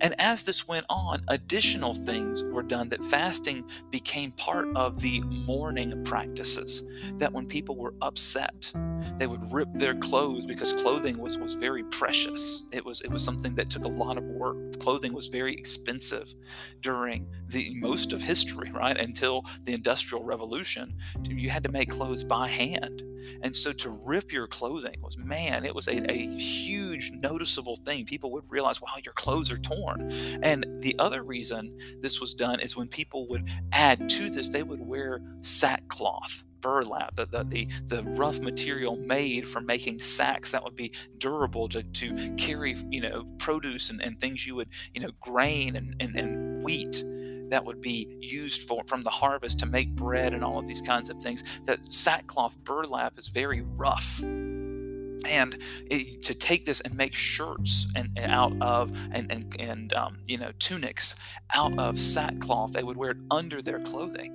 And 0.00 0.14
as 0.20 0.42
this 0.44 0.66
went 0.68 0.86
on, 0.88 1.22
additional 1.28 1.94
things 1.94 2.42
were 2.42 2.62
done 2.62 2.88
that 2.90 3.04
fasting 3.04 3.64
became 3.90 4.32
part 4.32 4.68
of 4.76 5.00
the 5.00 5.20
mourning 5.20 6.04
practices. 6.04 6.82
That 7.14 7.32
when 7.32 7.46
people 7.46 7.76
were 7.76 7.94
upset, 8.02 8.72
they 9.16 9.26
would 9.26 9.52
rip 9.52 9.68
their 9.74 9.94
clothes 9.94 10.46
because 10.46 10.72
clothing 10.72 11.18
was, 11.18 11.38
was 11.38 11.54
very 11.54 11.84
precious. 11.84 12.66
It 12.72 12.84
was 12.84 13.00
it 13.02 13.10
was 13.10 13.24
something 13.24 13.54
that 13.56 13.70
took 13.70 13.84
a 13.84 13.88
lot 13.88 14.16
of 14.16 14.24
work. 14.24 14.78
Clothing 14.78 15.12
was 15.12 15.28
very 15.28 15.54
expensive 15.54 16.34
during 16.80 17.26
the 17.48 17.74
most 17.76 18.12
of 18.12 18.22
history, 18.22 18.70
right? 18.70 18.96
Until 18.96 19.44
the 19.64 19.72
Industrial 19.72 20.24
Revolution. 20.24 20.96
You 21.28 21.50
had 21.50 21.62
to 21.64 21.72
make 21.72 21.90
clothes 21.90 22.24
by 22.24 22.48
hand. 22.48 23.02
And 23.42 23.56
so 23.56 23.72
to 23.72 23.90
rip 24.04 24.32
your 24.32 24.46
clothing 24.46 24.96
was, 25.00 25.16
man, 25.16 25.64
it 25.64 25.74
was 25.74 25.88
a, 25.88 26.10
a 26.10 26.38
huge 26.38 27.12
noticeable 27.12 27.76
thing. 27.76 28.04
People 28.04 28.30
would 28.32 28.44
realize, 28.48 28.80
wow, 28.80 28.96
your 29.04 29.14
clothes 29.14 29.50
are 29.50 29.58
torn. 29.58 30.10
And 30.42 30.66
the 30.80 30.96
other 30.98 31.22
reason 31.22 31.76
this 32.00 32.20
was 32.20 32.34
done 32.34 32.60
is 32.60 32.76
when 32.76 32.88
people 32.88 33.28
would 33.28 33.48
add 33.72 34.08
to 34.10 34.30
this, 34.30 34.48
they 34.48 34.62
would 34.62 34.80
wear 34.80 35.20
sackcloth 35.42 36.44
burlap, 36.60 37.14
the, 37.14 37.26
the, 37.26 37.44
the, 37.44 37.68
the, 37.84 38.02
rough 38.02 38.40
material 38.40 38.96
made 38.96 39.46
for 39.46 39.60
making 39.60 39.98
sacks 39.98 40.50
that 40.50 40.62
would 40.62 40.74
be 40.74 40.92
durable 41.18 41.68
to, 41.68 41.82
to 41.82 42.34
carry, 42.36 42.76
you 42.90 43.00
know, 43.00 43.24
produce 43.38 43.90
and, 43.90 44.02
and 44.02 44.18
things 44.20 44.46
you 44.46 44.54
would, 44.56 44.68
you 44.92 45.00
know, 45.00 45.10
grain 45.20 45.76
and, 45.76 45.94
and, 46.00 46.16
and 46.16 46.62
wheat 46.62 47.04
that 47.50 47.64
would 47.64 47.80
be 47.80 48.16
used 48.20 48.62
for 48.64 48.82
from 48.86 49.02
the 49.02 49.10
harvest 49.10 49.60
to 49.60 49.66
make 49.66 49.94
bread 49.94 50.32
and 50.32 50.44
all 50.44 50.58
of 50.58 50.66
these 50.66 50.80
kinds 50.80 51.10
of 51.10 51.20
things. 51.20 51.44
That 51.64 51.84
sackcloth 51.86 52.56
burlap 52.64 53.18
is 53.18 53.28
very 53.28 53.62
rough. 53.62 54.20
And 54.22 55.58
it, 55.90 56.22
to 56.24 56.34
take 56.34 56.64
this 56.64 56.80
and 56.80 56.94
make 56.96 57.14
shirts 57.14 57.88
and, 57.96 58.10
and 58.16 58.30
out 58.30 58.52
of 58.60 58.92
and 59.10 59.30
and, 59.32 59.56
and 59.58 59.92
um, 59.94 60.18
you 60.26 60.38
know 60.38 60.52
tunics 60.58 61.16
out 61.54 61.76
of 61.78 61.98
sackcloth, 61.98 62.72
they 62.72 62.84
would 62.84 62.96
wear 62.96 63.10
it 63.10 63.16
under 63.30 63.60
their 63.60 63.80
clothing. 63.80 64.34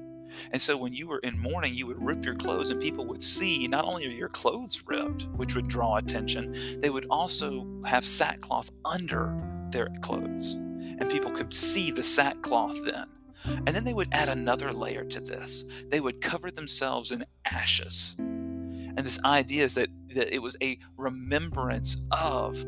And 0.51 0.61
so 0.61 0.75
when 0.75 0.93
you 0.93 1.07
were 1.07 1.19
in 1.19 1.39
mourning, 1.39 1.75
you 1.75 1.85
would 1.87 2.03
rip 2.03 2.25
your 2.25 2.35
clothes, 2.35 2.69
and 2.69 2.81
people 2.81 3.05
would 3.05 3.21
see 3.21 3.67
not 3.67 3.85
only 3.85 4.07
are 4.07 4.09
your 4.09 4.29
clothes 4.29 4.83
ripped, 4.87 5.27
which 5.35 5.55
would 5.55 5.67
draw 5.67 5.97
attention, 5.97 6.81
they 6.81 6.89
would 6.89 7.05
also 7.09 7.67
have 7.85 8.03
sackcloth 8.03 8.71
under 8.83 9.31
their 9.69 9.87
clothes 10.01 10.57
and 11.03 11.11
people 11.11 11.31
could 11.31 11.53
see 11.53 11.91
the 11.91 12.01
sackcloth 12.01 12.81
then. 12.85 13.03
And 13.45 13.67
then 13.67 13.83
they 13.83 13.93
would 13.93 14.07
add 14.13 14.29
another 14.29 14.71
layer 14.71 15.03
to 15.03 15.19
this. 15.19 15.65
They 15.89 15.99
would 15.99 16.21
cover 16.21 16.49
themselves 16.49 17.11
in 17.11 17.25
ashes. 17.43 18.15
And 18.17 18.99
this 18.99 19.21
idea 19.25 19.65
is 19.65 19.73
that, 19.73 19.89
that 20.15 20.33
it 20.33 20.41
was 20.41 20.55
a 20.61 20.77
remembrance 20.95 22.01
of 22.09 22.63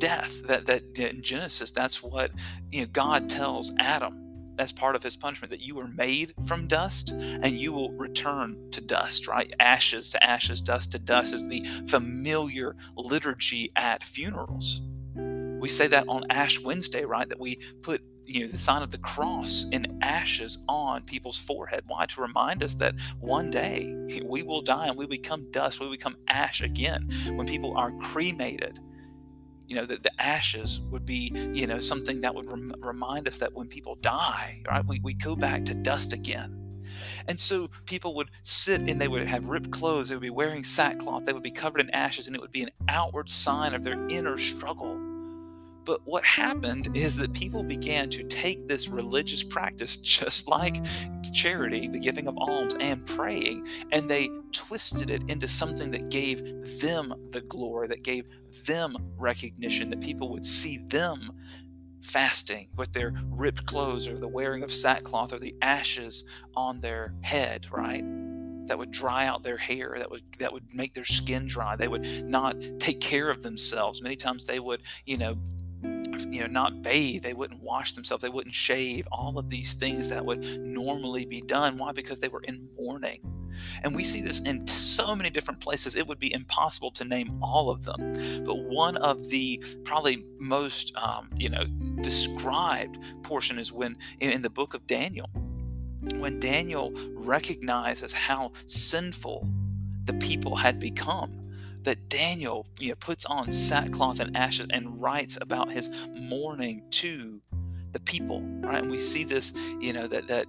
death. 0.00 0.42
That 0.48 0.66
that 0.66 0.98
in 0.98 1.22
Genesis, 1.22 1.70
that's 1.70 2.02
what 2.02 2.32
you 2.72 2.80
know 2.80 2.88
God 2.88 3.28
tells 3.28 3.72
Adam 3.78 4.24
as 4.58 4.72
part 4.72 4.96
of 4.96 5.04
his 5.04 5.16
punishment 5.16 5.52
that 5.52 5.60
you 5.60 5.76
were 5.76 5.86
made 5.86 6.34
from 6.46 6.66
dust 6.66 7.10
and 7.10 7.52
you 7.52 7.72
will 7.72 7.92
return 7.92 8.56
to 8.72 8.80
dust 8.80 9.28
right 9.28 9.54
ashes 9.60 10.10
to 10.10 10.24
ashes 10.24 10.60
dust 10.60 10.90
to 10.90 10.98
dust 10.98 11.32
is 11.32 11.48
the 11.48 11.64
familiar 11.86 12.74
liturgy 12.96 13.70
at 13.76 14.02
funerals 14.02 14.82
we 15.58 15.68
say 15.68 15.86
that 15.88 16.08
on 16.08 16.24
ash 16.30 16.60
wednesday 16.60 17.04
right? 17.04 17.28
That 17.28 17.40
we 17.40 17.60
put 17.82 18.02
you 18.24 18.44
know 18.44 18.52
the 18.52 18.58
sign 18.58 18.82
of 18.82 18.90
the 18.90 18.98
cross 18.98 19.66
in 19.72 19.98
ashes 20.02 20.58
on 20.68 21.04
people's 21.04 21.38
forehead. 21.38 21.84
Why? 21.86 22.06
To 22.06 22.20
remind 22.20 22.62
us 22.62 22.74
that 22.74 22.94
one 23.20 23.50
day 23.50 23.94
we 24.24 24.42
will 24.42 24.62
die 24.62 24.86
and 24.88 24.96
we 24.96 25.06
become 25.06 25.50
dust 25.50 25.80
we 25.80 25.88
become 25.88 26.16
ash 26.28 26.60
again. 26.60 27.08
When 27.34 27.46
people 27.46 27.76
are 27.76 27.92
cremated 27.92 28.80
you 29.66 29.76
know 29.76 29.84
that 29.84 30.02
the 30.02 30.22
ashes 30.22 30.80
would 30.90 31.04
be 31.04 31.30
you 31.52 31.66
know 31.66 31.78
something 31.78 32.22
that 32.22 32.34
would 32.34 32.50
rem- 32.50 32.74
remind 32.80 33.28
us 33.28 33.38
that 33.38 33.52
when 33.52 33.68
people 33.68 33.96
die 33.96 34.62
right 34.66 34.84
we, 34.86 34.98
we 35.00 35.14
go 35.14 35.36
back 35.36 35.64
to 35.66 35.74
dust 35.74 36.12
again. 36.12 36.54
And 37.28 37.38
so 37.38 37.68
people 37.84 38.14
would 38.14 38.30
sit 38.42 38.80
and 38.80 38.98
they 38.98 39.08
would 39.08 39.28
have 39.28 39.46
ripped 39.46 39.70
clothes 39.70 40.08
they 40.08 40.14
would 40.14 40.22
be 40.22 40.30
wearing 40.30 40.64
sackcloth 40.64 41.26
they 41.26 41.34
would 41.34 41.42
be 41.42 41.50
covered 41.50 41.80
in 41.80 41.90
ashes 41.90 42.26
and 42.26 42.34
it 42.34 42.40
would 42.40 42.52
be 42.52 42.62
an 42.62 42.70
outward 42.88 43.30
sign 43.30 43.74
of 43.74 43.84
their 43.84 44.06
inner 44.08 44.38
struggle 44.38 44.98
but 45.88 46.02
what 46.04 46.22
happened 46.22 46.94
is 46.94 47.16
that 47.16 47.32
people 47.32 47.62
began 47.62 48.10
to 48.10 48.22
take 48.24 48.68
this 48.68 48.88
religious 48.88 49.42
practice, 49.42 49.96
just 50.02 50.46
like 50.46 50.84
charity, 51.32 51.88
the 51.88 51.98
giving 51.98 52.28
of 52.28 52.36
alms, 52.36 52.76
and 52.78 53.06
praying, 53.06 53.66
and 53.90 54.08
they 54.08 54.28
twisted 54.52 55.08
it 55.08 55.22
into 55.28 55.48
something 55.48 55.90
that 55.90 56.10
gave 56.10 56.78
them 56.78 57.14
the 57.30 57.40
glory, 57.40 57.88
that 57.88 58.02
gave 58.02 58.28
them 58.66 58.98
recognition, 59.16 59.88
that 59.88 60.02
people 60.02 60.28
would 60.28 60.44
see 60.44 60.76
them 60.76 61.32
fasting 62.02 62.68
with 62.76 62.92
their 62.92 63.14
ripped 63.30 63.64
clothes 63.64 64.06
or 64.06 64.18
the 64.18 64.28
wearing 64.28 64.62
of 64.62 64.70
sackcloth 64.70 65.32
or 65.32 65.38
the 65.38 65.54
ashes 65.62 66.24
on 66.54 66.82
their 66.82 67.14
head, 67.22 67.66
right? 67.72 68.04
that 68.66 68.76
would 68.76 68.90
dry 68.90 69.24
out 69.24 69.42
their 69.42 69.56
hair 69.56 69.94
that 69.96 70.10
would 70.10 70.20
that 70.38 70.52
would 70.52 70.62
make 70.74 70.92
their 70.92 71.02
skin 71.02 71.46
dry 71.46 71.74
they 71.74 71.88
would 71.88 72.04
not 72.26 72.54
take 72.78 73.00
care 73.00 73.30
of 73.30 73.42
themselves 73.42 74.02
many 74.02 74.14
times 74.14 74.44
they 74.44 74.60
would 74.60 74.82
you 75.06 75.16
know 75.16 75.38
you 75.82 76.40
know 76.40 76.46
not 76.46 76.82
bathe 76.82 77.22
they 77.22 77.32
wouldn't 77.32 77.62
wash 77.62 77.92
themselves 77.92 78.22
they 78.22 78.28
wouldn't 78.28 78.54
shave 78.54 79.06
all 79.12 79.38
of 79.38 79.48
these 79.48 79.74
things 79.74 80.08
that 80.08 80.24
would 80.24 80.60
normally 80.60 81.24
be 81.24 81.40
done. 81.40 81.76
Why? 81.78 81.92
Because 81.92 82.20
they 82.20 82.28
were 82.28 82.42
in 82.42 82.68
mourning. 82.78 83.20
And 83.82 83.94
we 83.94 84.04
see 84.04 84.20
this 84.20 84.40
in 84.40 84.66
so 84.68 85.16
many 85.16 85.30
different 85.30 85.60
places 85.60 85.96
it 85.96 86.06
would 86.06 86.20
be 86.20 86.32
impossible 86.32 86.92
to 86.92 87.04
name 87.04 87.38
all 87.42 87.70
of 87.70 87.84
them. 87.84 88.44
But 88.44 88.56
one 88.56 88.96
of 88.98 89.28
the 89.28 89.62
probably 89.84 90.24
most 90.38 90.96
um, 90.96 91.30
you 91.36 91.48
know 91.48 91.64
described 92.00 92.98
portion 93.22 93.58
is 93.58 93.72
when 93.72 93.96
in, 94.20 94.42
the 94.42 94.50
book 94.50 94.72
of 94.72 94.86
daniel 94.86 95.28
when 96.14 96.38
daniel 96.38 96.92
recognizes 97.14 98.12
how 98.12 98.52
sinful 98.68 99.48
the 100.04 100.12
people 100.14 100.54
had 100.54 100.78
become 100.78 101.47
that 101.88 102.10
Daniel 102.10 102.66
you 102.78 102.90
know, 102.90 102.94
puts 102.96 103.24
on 103.24 103.50
sackcloth 103.50 104.20
and 104.20 104.36
ashes 104.36 104.66
and 104.68 105.00
writes 105.00 105.38
about 105.40 105.72
his 105.72 105.90
mourning 106.12 106.82
to 106.90 107.40
the 107.92 108.00
people, 108.00 108.42
right? 108.60 108.82
And 108.82 108.90
we 108.90 108.98
see 108.98 109.24
this, 109.24 109.54
you 109.80 109.94
know, 109.94 110.06
that 110.06 110.26
that 110.26 110.44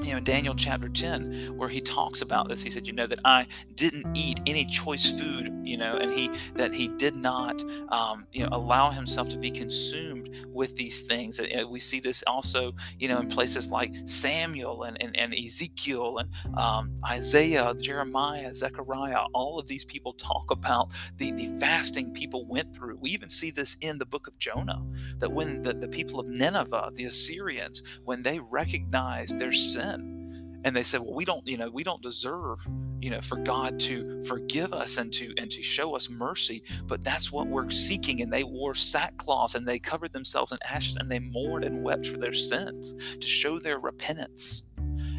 you 0.00 0.14
know, 0.14 0.20
Daniel 0.20 0.54
chapter 0.54 0.88
10, 0.88 1.56
where 1.56 1.68
he 1.68 1.80
talks 1.80 2.22
about 2.22 2.48
this, 2.48 2.62
he 2.62 2.70
said, 2.70 2.86
you 2.86 2.92
know, 2.92 3.06
that 3.08 3.18
I 3.24 3.46
didn't 3.74 4.16
eat 4.16 4.40
any 4.46 4.64
choice 4.64 5.10
food, 5.10 5.50
you 5.64 5.76
know, 5.76 5.96
and 5.96 6.12
he 6.12 6.30
that 6.54 6.72
he 6.72 6.86
did 6.86 7.16
not, 7.16 7.60
um, 7.90 8.26
you 8.32 8.42
know, 8.42 8.48
allow 8.52 8.90
himself 8.90 9.28
to 9.30 9.36
be 9.36 9.50
consumed 9.50 10.30
with 10.52 10.76
these 10.76 11.02
things. 11.02 11.40
And 11.40 11.68
we 11.68 11.80
see 11.80 11.98
this 11.98 12.22
also, 12.28 12.72
you 13.00 13.08
know, 13.08 13.18
in 13.18 13.26
places 13.26 13.70
like 13.72 13.92
Samuel 14.04 14.84
and, 14.84 15.02
and, 15.02 15.16
and 15.16 15.34
Ezekiel 15.34 16.18
and 16.18 16.30
um, 16.56 16.94
Isaiah, 17.04 17.74
Jeremiah, 17.74 18.54
Zechariah. 18.54 19.24
All 19.32 19.58
of 19.58 19.66
these 19.66 19.84
people 19.84 20.12
talk 20.12 20.52
about 20.52 20.92
the, 21.16 21.32
the 21.32 21.46
fasting 21.58 22.12
people 22.12 22.46
went 22.46 22.74
through. 22.76 22.98
We 23.00 23.10
even 23.10 23.28
see 23.28 23.50
this 23.50 23.76
in 23.80 23.98
the 23.98 24.06
book 24.06 24.28
of 24.28 24.38
Jonah, 24.38 24.84
that 25.18 25.32
when 25.32 25.62
the, 25.62 25.72
the 25.72 25.88
people 25.88 26.20
of 26.20 26.26
Nineveh, 26.28 26.92
the 26.94 27.06
Assyrians, 27.06 27.82
when 28.04 28.22
they 28.22 28.38
recognized 28.38 29.40
their 29.40 29.52
sin, 29.52 29.71
and 29.76 30.76
they 30.76 30.82
said 30.82 31.00
well 31.00 31.14
we 31.14 31.24
don't 31.24 31.46
you 31.46 31.56
know 31.56 31.70
we 31.70 31.82
don't 31.82 32.02
deserve 32.02 32.58
you 33.00 33.10
know 33.10 33.20
for 33.20 33.36
god 33.38 33.78
to 33.80 34.22
forgive 34.22 34.72
us 34.72 34.96
and 34.98 35.12
to 35.12 35.34
and 35.36 35.50
to 35.50 35.62
show 35.62 35.96
us 35.96 36.08
mercy 36.08 36.62
but 36.86 37.02
that's 37.02 37.32
what 37.32 37.48
we're 37.48 37.70
seeking. 37.70 38.22
And 38.22 38.32
they 38.32 38.44
wore 38.44 38.74
sackcloth 38.74 39.54
and 39.54 39.66
they 39.66 39.78
covered 39.78 40.12
themselves 40.12 40.52
in 40.52 40.58
ashes 40.68 40.96
and 40.96 41.10
they 41.10 41.18
mourned 41.18 41.64
and 41.64 41.82
wept 41.82 42.06
for 42.06 42.18
their 42.18 42.32
sins 42.32 42.94
to 43.20 43.26
show 43.26 43.58
their 43.58 43.78
repentance. 43.78 44.64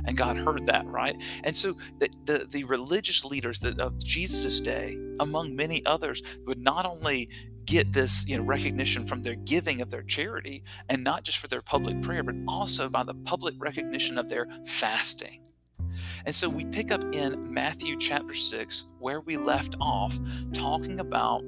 And 0.06 0.18
god 0.18 0.38
heard 0.38 0.66
that 0.66 0.86
right? 0.88 1.16
And 1.44 1.56
so 1.56 1.74
the 2.00 2.10
the, 2.26 2.48
the 2.50 2.64
religious 2.66 3.24
leaders 3.26 3.64
of 3.64 3.98
jesus' 4.04 4.60
day 4.60 4.98
among 5.20 5.56
many 5.56 5.86
others 5.86 6.22
would 6.46 6.60
not 6.60 6.86
only 6.86 7.30
get 7.66 7.92
this 7.92 8.28
you 8.28 8.38
know 8.38 8.44
recognition 8.44 9.06
from 9.06 9.22
their 9.22 9.36
giving 9.36 9.82
of 9.82 9.90
their 9.90 10.04
charity 10.04 10.64
and 10.90 11.04
not 11.04 11.24
just 11.24 11.38
for 11.38 11.48
their 11.48 11.62
public 11.62 12.02
prayer 12.02 12.24
but 12.24 12.36
also 12.48 12.90
by 12.90 13.04
the 13.04 13.14
public 13.14 13.56
recognition 13.58 14.18
of 14.18 14.30
their 14.30 14.48
fasting. 14.66 15.42
And 16.26 16.34
so 16.34 16.50
we 16.50 16.66
pick 16.66 16.92
up 16.92 17.04
in 17.14 17.54
Matthew 17.54 17.98
chapter 17.98 18.34
6 18.34 18.84
where 19.00 19.22
we 19.22 19.38
left 19.38 19.76
off 19.80 20.18
talking 20.54 21.00
about 21.00 21.44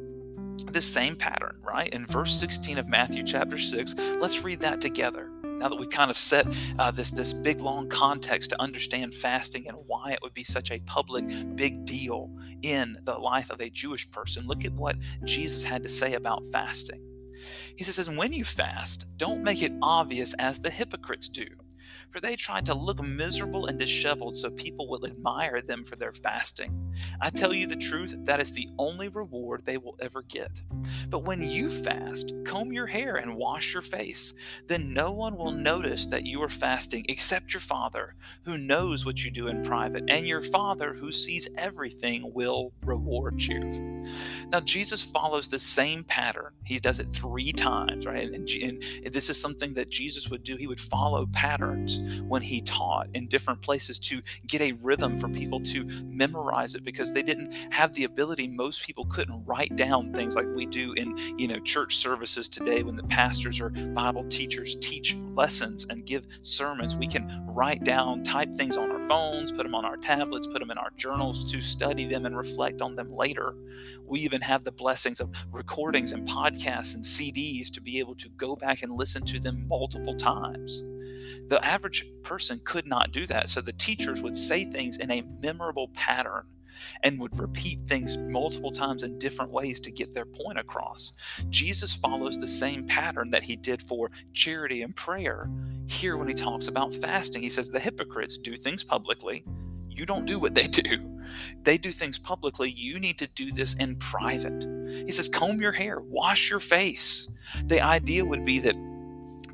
the 0.68 0.82
same 0.82 1.16
pattern 1.16 1.60
right? 1.62 1.90
In 1.90 2.06
verse 2.06 2.38
16 2.40 2.78
of 2.78 2.88
Matthew 2.88 3.24
chapter 3.24 3.58
6 3.58 3.96
let's 4.20 4.44
read 4.44 4.62
that 4.62 4.82
together 4.82 5.30
now 5.60 5.70
that 5.70 5.76
we've 5.76 5.90
kind 5.90 6.12
of 6.12 6.18
set 6.18 6.48
uh, 6.80 6.92
this 6.92 7.12
this 7.12 7.34
big 7.34 7.60
long 7.60 7.90
context 7.90 8.50
to 8.52 8.62
understand 8.62 9.14
fasting 9.14 9.68
and 9.68 9.78
why 9.88 10.12
it 10.12 10.20
would 10.22 10.34
be 10.34 10.44
such 10.44 10.72
a 10.72 10.80
public 10.80 11.26
big 11.56 11.86
deal 11.86 12.30
in 12.62 12.98
the 13.04 13.18
life 13.18 13.50
of 13.52 13.62
a 13.62 13.70
Jewish 13.70 14.10
person, 14.12 14.48
look 14.48 14.66
at 14.66 14.74
what 14.74 14.96
Jesus 15.24 15.64
had 15.64 15.84
to 15.84 15.90
say 15.90 16.14
about 16.14 16.44
fasting. 16.52 17.02
He 17.76 17.84
says, 17.84 18.10
When 18.10 18.34
you 18.34 18.44
fast, 18.44 19.06
don't 19.18 19.44
make 19.44 19.62
it 19.62 19.74
obvious 19.82 20.34
as 20.36 20.60
the 20.60 20.70
hypocrites 20.70 21.30
do 21.30 21.46
for 22.16 22.22
they 22.22 22.38
tried 22.38 22.66
to 22.66 22.74
look 22.74 23.04
miserable 23.04 23.66
and 23.66 23.78
disheveled 23.78 24.38
so 24.38 24.50
people 24.50 24.88
will 24.88 25.06
admire 25.06 25.62
them 25.62 25.84
for 25.84 25.98
their 25.98 26.14
fasting. 26.14 26.96
I 27.20 27.30
tell 27.30 27.54
you 27.54 27.68
the 27.68 27.76
truth, 27.76 28.16
that 28.20 28.40
is 28.40 28.54
the 28.54 28.70
only 28.80 29.10
reward 29.10 29.66
they 29.66 29.78
will 29.78 29.98
ever 30.00 30.22
get. 30.22 30.62
But 31.10 31.26
when 31.26 31.44
you 31.44 31.70
fast, 31.70 32.32
comb 32.46 32.72
your 32.72 32.88
hair 32.88 33.18
and 33.18 33.36
wash 33.36 33.74
your 33.74 33.82
face. 33.82 34.34
Then 34.66 34.94
no 34.94 35.12
one 35.12 35.36
will 35.36 35.52
notice 35.52 36.06
that 36.06 36.26
you 36.26 36.42
are 36.42 36.48
fasting 36.48 37.06
except 37.10 37.54
your 37.54 37.60
Father, 37.60 38.16
who 38.46 38.58
knows 38.58 39.06
what 39.06 39.26
you 39.26 39.30
do 39.30 39.48
in 39.48 39.62
private, 39.62 40.06
and 40.08 40.26
your 40.26 40.42
Father, 40.42 40.94
who 40.94 41.12
sees 41.12 41.50
everything, 41.58 42.32
will 42.34 42.72
reward 42.86 43.42
you. 43.42 43.60
Now, 44.52 44.62
Jesus 44.62 45.02
follows 45.02 45.50
the 45.50 45.60
same 45.60 46.06
pattern. 46.06 46.54
He 46.64 46.80
does 46.80 47.00
it 47.00 47.12
three 47.12 47.52
times, 47.52 48.06
right? 48.06 48.32
And, 48.32 48.50
and, 48.50 48.84
and 49.04 49.14
this 49.14 49.30
is 49.30 49.40
something 49.40 49.74
that 49.74 49.90
Jesus 49.90 50.30
would 50.30 50.44
do. 50.44 50.56
He 50.56 50.68
would 50.68 50.80
follow 50.80 51.26
patterns 51.34 52.00
when 52.28 52.42
he 52.42 52.62
taught 52.62 53.08
in 53.14 53.28
different 53.28 53.62
places 53.62 54.00
to 54.00 54.22
get 54.48 54.62
a 54.62 54.74
rhythm 54.74 55.20
for 55.20 55.30
people 55.30 55.60
to 55.62 55.86
memorize 56.06 56.76
it 56.76 56.84
because 56.84 57.14
they 57.14 57.24
didn't 57.24 57.52
have 57.72 57.94
the 57.94 58.04
ability. 58.04 58.48
Most 58.48 58.84
people 58.84 59.06
couldn't 59.06 59.44
write 59.46 59.76
down 59.76 60.14
things 60.14 60.36
like 60.36 60.48
we 60.48 60.66
do 60.66 60.94
in 60.94 61.18
you 61.38 61.48
know 61.48 61.60
church 61.60 61.98
services 61.98 62.48
today 62.50 62.84
when 62.84 62.96
the 62.96 63.04
pastors 63.04 63.60
or 63.60 63.70
bible 63.70 64.26
teachers 64.30 64.76
teach 64.82 65.16
lessons 65.32 65.86
and 65.90 66.06
give 66.06 66.28
sermons. 66.42 66.96
We 66.96 67.08
can 67.08 67.44
write 67.48 67.84
down 67.84 68.24
type 68.24 68.54
things 68.56 68.78
on 68.78 68.92
our 68.92 69.02
phones 69.08 69.52
put 69.52 69.64
them 69.64 69.76
on 69.76 69.86
our 69.86 69.98
tablets 69.98 70.48
put 70.48 70.60
them 70.60 70.72
in 70.72 70.78
our 70.78 70.92
journals 70.98 71.52
to 71.52 71.62
study 71.62 72.06
them 72.06 72.26
and 72.26 72.38
reflect 72.38 72.82
on 72.82 72.96
them 72.96 73.14
later. 73.14 73.56
We 74.06 74.20
even 74.22 74.42
have 74.42 74.64
the 74.64 74.72
blessings 74.72 75.20
of 75.20 75.32
recordings 75.52 76.12
and 76.12 76.28
podcasts 76.28 76.96
and 76.96 77.04
CDs 77.04 77.72
to 77.74 77.82
be 77.82 78.00
able 78.00 78.16
to 78.16 78.30
go 78.30 78.56
back 78.56 78.84
and 78.84 78.92
listen 78.92 79.26
to 79.26 79.40
them 79.40 79.68
multiple 79.68 80.16
times 80.16 80.84
the 81.48 81.64
average 81.64 82.06
person 82.24 82.60
could 82.64 82.88
not 82.88 83.12
do 83.12 83.26
that. 83.28 83.50
So 83.50 83.62
the 83.62 83.74
teachers 83.74 84.22
would 84.22 84.38
say 84.38 84.66
things 84.66 84.98
in 84.98 85.12
a 85.12 85.24
memorable 85.42 85.90
pattern 85.90 86.46
and 87.04 87.20
would 87.20 87.38
repeat 87.40 87.80
things 87.88 88.18
multiple 88.18 88.72
times 88.72 89.04
in 89.04 89.18
different 89.18 89.52
ways 89.52 89.80
to 89.82 89.92
get 89.92 90.14
their 90.14 90.26
point 90.26 90.60
across. 90.60 91.14
Jesus 91.50 91.94
follows 91.94 92.38
the 92.38 92.48
same 92.48 92.86
pattern 92.86 93.30
that 93.32 93.44
he 93.44 93.56
did 93.56 93.82
for 93.82 94.12
charity 94.34 94.82
and 94.82 94.96
prayer 94.96 95.50
here 95.88 96.18
when 96.18 96.28
he 96.28 96.34
talks 96.34 96.68
about 96.68 96.94
fasting. 96.94 97.42
He 97.42 97.50
says 97.50 97.72
the 97.72 97.80
hypocrites 97.80 98.38
do 98.38 98.56
things 98.56 98.84
publicly. 98.84 99.46
You 99.90 100.06
don't 100.06 100.26
do 100.26 100.40
what 100.40 100.56
they 100.56 100.68
do. 100.68 101.22
They 101.64 101.78
do 101.78 101.92
things 101.92 102.18
publicly. 102.18 102.70
You 102.72 103.00
need 103.00 103.18
to 103.20 103.28
do 103.28 103.52
this 103.52 103.76
in 103.76 103.96
private. 103.96 104.66
He 105.06 105.12
says, 105.12 105.30
comb 105.30 105.62
your 105.62 105.72
hair, 105.72 106.00
wash 106.02 106.50
your 106.50 106.60
face. 106.60 107.30
The 107.66 107.82
idea 107.82 108.26
would 108.26 108.46
be 108.46 108.60
that 108.60 108.76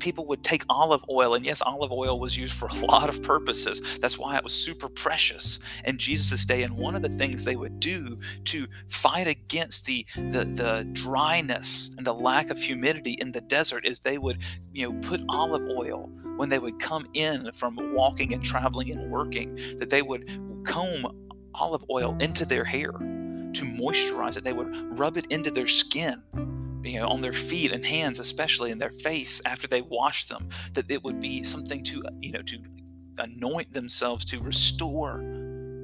people 0.02 0.26
would 0.26 0.42
take 0.42 0.64
olive 0.68 1.04
oil, 1.08 1.34
and 1.34 1.46
yes, 1.46 1.62
olive 1.62 1.92
oil 1.92 2.18
was 2.18 2.36
used 2.36 2.54
for 2.54 2.66
a 2.66 2.74
lot 2.86 3.08
of 3.08 3.22
purposes. 3.22 3.80
That's 4.00 4.18
why 4.18 4.36
it 4.36 4.44
was 4.44 4.52
super 4.52 4.88
precious 4.88 5.60
in 5.84 5.96
Jesus' 5.96 6.44
day. 6.44 6.62
And 6.64 6.76
one 6.76 6.94
of 6.94 7.02
the 7.02 7.08
things 7.08 7.44
they 7.44 7.56
would 7.56 7.80
do 7.80 8.16
to 8.46 8.66
fight 8.88 9.28
against 9.28 9.86
the, 9.86 10.04
the, 10.16 10.44
the 10.44 10.88
dryness 10.92 11.94
and 11.96 12.06
the 12.06 12.12
lack 12.12 12.50
of 12.50 12.58
humidity 12.58 13.12
in 13.12 13.32
the 13.32 13.40
desert 13.40 13.86
is 13.86 14.00
they 14.00 14.18
would, 14.18 14.38
you 14.72 14.90
know, 14.90 14.98
put 15.00 15.22
olive 15.28 15.62
oil 15.70 16.10
when 16.36 16.48
they 16.48 16.58
would 16.58 16.80
come 16.80 17.06
in 17.14 17.50
from 17.52 17.76
walking 17.94 18.34
and 18.34 18.42
traveling 18.42 18.90
and 18.90 19.10
working, 19.10 19.54
that 19.78 19.88
they 19.88 20.02
would 20.02 20.28
comb 20.64 21.06
olive 21.54 21.84
oil 21.90 22.16
into 22.20 22.44
their 22.44 22.64
hair 22.64 22.90
to 22.90 23.64
moisturize 23.64 24.36
it. 24.36 24.42
They 24.42 24.52
would 24.52 24.98
rub 24.98 25.16
it 25.16 25.26
into 25.26 25.50
their 25.50 25.68
skin 25.68 26.22
you 26.82 27.00
know, 27.00 27.08
on 27.08 27.20
their 27.20 27.32
feet 27.32 27.72
and 27.72 27.84
hands, 27.84 28.18
especially 28.18 28.70
in 28.70 28.78
their 28.78 28.90
face 28.90 29.40
after 29.46 29.66
they 29.66 29.82
wash 29.82 30.28
them, 30.28 30.48
that 30.74 30.90
it 30.90 31.02
would 31.04 31.20
be 31.20 31.44
something 31.44 31.84
to, 31.84 32.02
uh, 32.04 32.10
you 32.20 32.32
know, 32.32 32.42
to 32.42 32.58
anoint 33.18 33.72
themselves 33.72 34.24
to 34.24 34.40
restore 34.40 35.22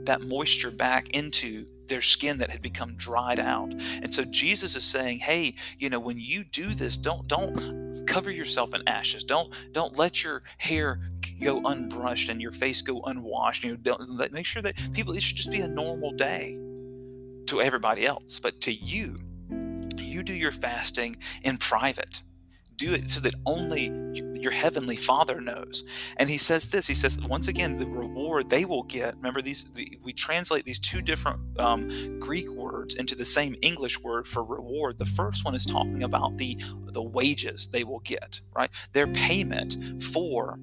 that 0.05 0.23
moisture 0.23 0.71
back 0.71 1.11
into 1.11 1.67
their 1.87 2.01
skin 2.01 2.39
that 2.39 2.51
had 2.51 2.63
become 2.63 2.95
dried 2.97 3.39
out. 3.39 3.73
And 4.03 4.13
so 4.13 4.25
Jesus 4.25 4.75
is 4.75 4.85
saying, 4.85 5.19
"Hey, 5.19 5.55
you 5.79 5.91
know, 5.91 6.01
when 6.01 6.19
you 6.19 6.45
do 6.45 6.71
this, 6.71 6.97
don't 6.97 7.29
don't 7.29 8.07
cover 8.07 8.31
yourself 8.31 8.75
in 8.75 8.83
ashes. 8.89 9.23
Don't 9.25 9.53
don't 9.73 9.97
let 9.97 10.25
your 10.25 10.43
hair 10.57 10.99
go 11.43 11.61
unbrushed 11.61 12.31
and 12.31 12.41
your 12.41 12.53
face 12.53 12.83
go 12.83 13.01
unwashed. 13.01 13.65
You 13.65 13.73
know, 13.73 13.77
don't 13.77 14.33
make 14.33 14.47
sure 14.47 14.63
that 14.63 14.75
people 14.93 15.13
it 15.15 15.23
should 15.23 15.37
just 15.37 15.51
be 15.51 15.61
a 15.61 15.69
normal 15.69 16.13
day 16.13 16.59
to 17.47 17.61
everybody 17.61 18.07
else, 18.07 18.39
but 18.39 18.61
to 18.63 18.73
you, 18.73 19.17
you 20.19 20.25
do 20.25 20.35
your 20.35 20.53
fasting 20.53 21.17
in 21.45 21.57
private. 21.59 22.23
Do 22.77 22.93
it 22.93 23.11
so 23.11 23.21
that 23.21 23.35
only 23.47 23.93
your 24.35 24.53
heavenly 24.53 24.97
Father 24.97 25.41
knows. 25.41 25.85
And 26.17 26.29
he 26.31 26.39
says 26.39 26.71
this. 26.71 26.87
He 26.87 26.95
says 26.95 27.19
once 27.21 27.49
again, 27.49 27.79
the 27.79 27.87
reward 27.87 28.51
they 28.51 28.65
will 28.65 28.85
get. 28.85 29.17
Remember 29.17 29.43
these. 29.43 29.73
The, 29.73 29.99
we 30.03 30.13
translate 30.13 30.65
these 30.65 30.79
two 30.79 31.03
different 31.03 31.41
um, 31.59 32.21
Greek 32.21 32.49
words 32.51 32.95
into 32.95 33.17
the 33.17 33.25
same 33.25 33.57
English 33.63 34.01
word 34.01 34.29
for 34.29 34.45
reward. 34.45 34.99
The 34.99 35.07
first 35.07 35.45
one 35.45 35.57
is 35.57 35.67
talking 35.67 36.05
about 36.05 36.37
the 36.37 36.57
the 36.87 37.03
wages 37.03 37.69
they 37.69 37.83
will 37.83 38.01
get. 38.01 38.41
Right, 38.55 38.71
their 38.93 39.09
payment 39.09 40.03
for 40.03 40.59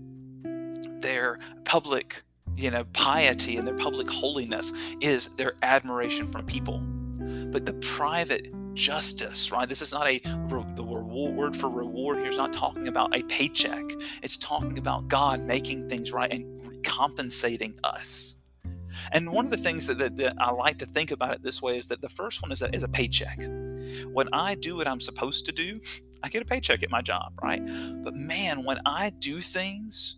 their 1.02 1.38
public 1.66 2.24
you 2.56 2.72
know 2.72 2.86
piety 2.94 3.58
and 3.58 3.68
their 3.68 3.76
public 3.76 4.10
holiness 4.10 4.72
is 5.02 5.30
their 5.36 5.56
admiration 5.64 6.28
from 6.28 6.46
people 6.46 6.82
but 7.52 7.66
the 7.66 7.74
private 7.74 8.55
justice, 8.76 9.52
right? 9.52 9.68
This 9.68 9.82
is 9.82 9.92
not 9.92 10.08
a 10.08 10.20
the 10.76 10.84
word 10.84 11.58
for 11.58 11.70
reward 11.70 12.18
here 12.18 12.28
is 12.28 12.38
not 12.38 12.54
talking 12.54 12.88
about 12.88 13.16
a 13.16 13.24
paycheck. 13.24 13.84
It's 14.22 14.38
talking 14.38 14.78
about 14.78 15.08
God 15.08 15.42
making 15.42 15.90
things 15.90 16.12
right 16.12 16.32
and 16.32 16.84
compensating 16.84 17.78
us. 17.84 18.36
And 19.12 19.32
one 19.32 19.46
of 19.46 19.52
the 19.52 19.58
things 19.58 19.88
that, 19.88 19.98
that, 19.98 20.16
that, 20.18 20.36
I 20.40 20.52
like 20.52 20.78
to 20.80 20.86
think 20.86 21.12
about 21.12 21.34
it 21.34 21.44
this 21.44 21.62
way 21.62 21.78
is 21.78 21.88
that 21.88 22.02
the 22.02 22.10
first 22.10 22.42
one 22.42 22.52
is 22.52 22.62
a, 22.62 22.74
is 22.74 22.84
a 22.84 22.88
paycheck. 22.88 23.40
When 24.12 24.30
I 24.32 24.56
do 24.56 24.78
what 24.78 24.88
I'm 24.88 25.02
supposed 25.02 25.46
to 25.48 25.52
do, 25.52 25.80
I 26.24 26.30
get 26.30 26.42
a 26.42 26.46
paycheck 26.46 26.82
at 26.82 26.90
my 26.90 27.02
job, 27.02 27.34
right? 27.44 27.62
But 28.04 28.16
man, 28.16 28.64
when 28.64 28.80
I 28.86 29.12
do 29.12 29.42
things 29.42 30.18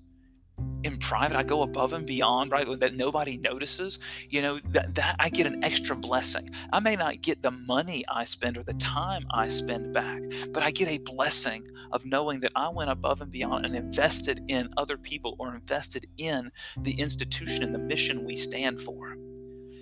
in 0.88 0.98
private 0.98 1.38
i 1.38 1.44
go 1.44 1.62
above 1.62 1.94
and 1.94 2.08
beyond 2.08 2.52
right 2.52 2.68
that 2.80 2.96
nobody 2.96 3.38
notices 3.38 4.00
you 4.30 4.42
know 4.42 4.60
that, 4.70 4.96
that 4.96 5.16
i 5.20 5.30
get 5.30 5.46
an 5.46 5.64
extra 5.64 5.96
blessing. 5.96 6.50
I 6.72 6.80
may 6.80 6.96
not 6.96 7.22
get 7.22 7.42
the 7.42 7.52
money 7.52 8.04
i 8.10 8.24
spend 8.24 8.58
or 8.58 8.64
the 8.64 8.74
time 8.76 9.28
i 9.32 9.48
spend 9.50 9.94
back 9.94 10.22
but 10.52 10.64
i 10.64 10.72
get 10.72 10.88
a 10.88 10.98
blessing 11.00 11.70
of 11.92 12.06
knowing 12.06 12.40
that 12.40 12.54
i 12.56 12.70
went 12.70 12.90
above 12.90 13.22
and 13.22 13.32
beyond 13.32 13.66
and 13.66 13.76
invested 13.76 14.44
in 14.48 14.70
other 14.78 14.98
people 14.98 15.36
or 15.38 15.54
invested 15.54 16.08
in 16.18 16.52
the 16.78 17.00
institution 17.00 17.64
and 17.64 17.76
the 17.76 17.80
mission 17.80 18.26
we 18.26 18.36
stand 18.36 18.82
for. 18.82 19.18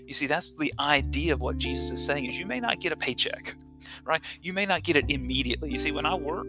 You 0.06 0.14
see 0.14 0.28
that's 0.28 0.56
the 0.56 0.74
idea 0.80 1.34
of 1.34 1.42
what 1.42 1.58
jesus 1.58 1.92
is 1.92 2.06
saying 2.06 2.26
is 2.26 2.38
you 2.38 2.46
may 2.46 2.60
not 2.60 2.80
get 2.80 2.92
a 2.92 2.98
paycheck 2.98 3.56
right? 4.04 4.22
You 4.42 4.54
may 4.54 4.66
not 4.66 4.84
get 4.84 4.96
it 4.96 5.06
immediately. 5.10 5.72
You 5.72 5.78
see 5.78 5.92
when 5.92 6.06
i 6.06 6.16
work 6.16 6.48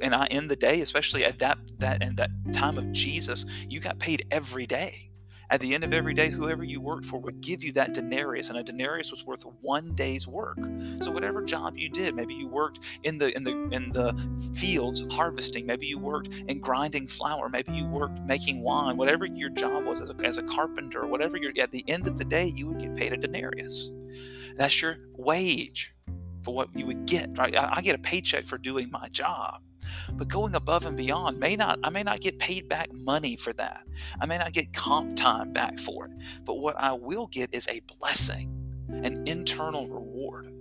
and 0.00 0.14
I 0.14 0.26
end 0.26 0.50
the 0.50 0.56
day, 0.56 0.80
especially 0.80 1.24
at 1.24 1.38
that 1.38 1.58
that 1.78 2.02
and 2.02 2.16
that 2.16 2.30
time 2.52 2.78
of 2.78 2.92
Jesus, 2.92 3.44
you 3.68 3.80
got 3.80 3.98
paid 3.98 4.26
every 4.30 4.66
day. 4.66 5.10
At 5.48 5.60
the 5.60 5.74
end 5.74 5.84
of 5.84 5.92
every 5.92 6.12
day, 6.12 6.28
whoever 6.28 6.64
you 6.64 6.80
worked 6.80 7.06
for 7.06 7.20
would 7.20 7.40
give 7.40 7.62
you 7.62 7.70
that 7.74 7.94
denarius, 7.94 8.48
and 8.48 8.58
a 8.58 8.64
denarius 8.64 9.12
was 9.12 9.24
worth 9.24 9.44
one 9.60 9.94
day's 9.94 10.26
work. 10.26 10.58
So 11.00 11.12
whatever 11.12 11.40
job 11.42 11.76
you 11.76 11.88
did, 11.88 12.16
maybe 12.16 12.34
you 12.34 12.48
worked 12.48 12.80
in 13.04 13.16
the 13.16 13.34
in 13.36 13.44
the 13.44 13.52
in 13.70 13.92
the 13.92 14.12
fields 14.54 15.04
harvesting, 15.12 15.64
maybe 15.64 15.86
you 15.86 15.98
worked 15.98 16.28
in 16.48 16.60
grinding 16.60 17.06
flour, 17.06 17.48
maybe 17.48 17.72
you 17.72 17.86
worked 17.86 18.20
making 18.22 18.60
wine, 18.60 18.96
whatever 18.96 19.24
your 19.24 19.50
job 19.50 19.84
was 19.84 20.00
as 20.00 20.10
a, 20.10 20.16
as 20.24 20.36
a 20.38 20.42
carpenter, 20.42 21.06
whatever 21.06 21.36
you're 21.36 21.52
at 21.60 21.70
the 21.70 21.84
end 21.88 22.08
of 22.08 22.18
the 22.18 22.24
day, 22.24 22.46
you 22.56 22.66
would 22.66 22.80
get 22.80 22.96
paid 22.96 23.12
a 23.12 23.16
denarius. 23.16 23.92
That's 24.56 24.82
your 24.82 24.96
wage 25.12 25.94
for 26.42 26.54
what 26.54 26.74
you 26.74 26.86
would 26.86 27.06
get, 27.06 27.38
right? 27.38 27.56
I, 27.56 27.74
I 27.76 27.80
get 27.82 27.94
a 27.94 27.98
paycheck 27.98 28.44
for 28.44 28.58
doing 28.58 28.90
my 28.90 29.08
job. 29.10 29.60
But 30.12 30.28
going 30.28 30.54
above 30.54 30.86
and 30.86 30.96
beyond 30.96 31.38
may 31.38 31.56
not, 31.56 31.78
I 31.82 31.90
may 31.90 32.02
not 32.02 32.20
get 32.20 32.38
paid 32.38 32.68
back 32.68 32.92
money 32.92 33.36
for 33.36 33.52
that. 33.54 33.86
I 34.20 34.26
may 34.26 34.38
not 34.38 34.52
get 34.52 34.72
comp 34.72 35.16
time 35.16 35.52
back 35.52 35.78
for 35.78 36.06
it. 36.06 36.12
But 36.44 36.58
what 36.58 36.76
I 36.76 36.92
will 36.92 37.26
get 37.26 37.50
is 37.52 37.68
a 37.68 37.80
blessing, 37.98 38.50
an 38.88 39.26
internal 39.26 39.88
reward. 39.88 40.52